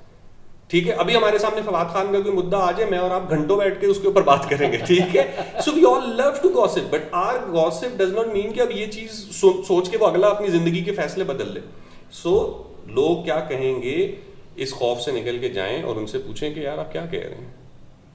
[0.71, 3.29] ٹھیک ہے، ابھی ہمارے سامنے فواد خان کا کوئی مدعا آ جائے، میں اور آپ
[3.31, 5.25] گھنٹوں بیٹھ کے اس کے اوپر بات کریں گے۔ ٹھیک ہے۔
[5.65, 8.87] So we all love to gossip but our gossip does not mean کہ اب یہ
[8.87, 9.11] چیز
[9.69, 11.61] سوچ کے وہ اگلا اپنی زندگی کے فیصلے بدل لے۔
[12.13, 14.15] سو لوگ کیا کہیں گے
[14.57, 17.21] اس خوف سے نکل کے جائیں اور ان سے پوچھیں کہ یار آپ کیا کہہ
[17.21, 17.51] رہے ہیں؟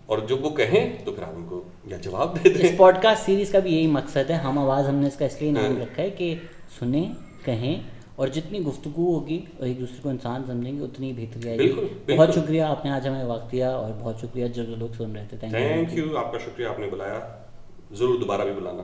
[0.05, 2.95] اور جب وہ کہیں تو پھر آپ ان کو یا جواب دے دیں۔ اس پوڈ
[3.01, 5.51] کاسٹ سیریز کا بھی یہی مقصد ہے۔ ہم آواز ہم نے اس کا اس لیے
[5.51, 6.35] نام رکھا ہے کہ
[6.79, 7.13] سنیں
[7.45, 7.81] کہیں
[8.15, 12.15] اور جتنی گفتگو ہوگی اور ایک دوسرے کو انسان سمجھیں گے اتنی بہتری آئے گی۔
[12.17, 15.25] بہت شکریہ آپ نے آج ہمیں وقت دیا اور بہت شکریہ۔ جو لوگ سن رہے
[15.29, 17.19] تھے تھینک یو آپ کا شکریہ آپ نے بلایا۔
[17.91, 18.83] ضرور دوبارہ بھی بلانا۔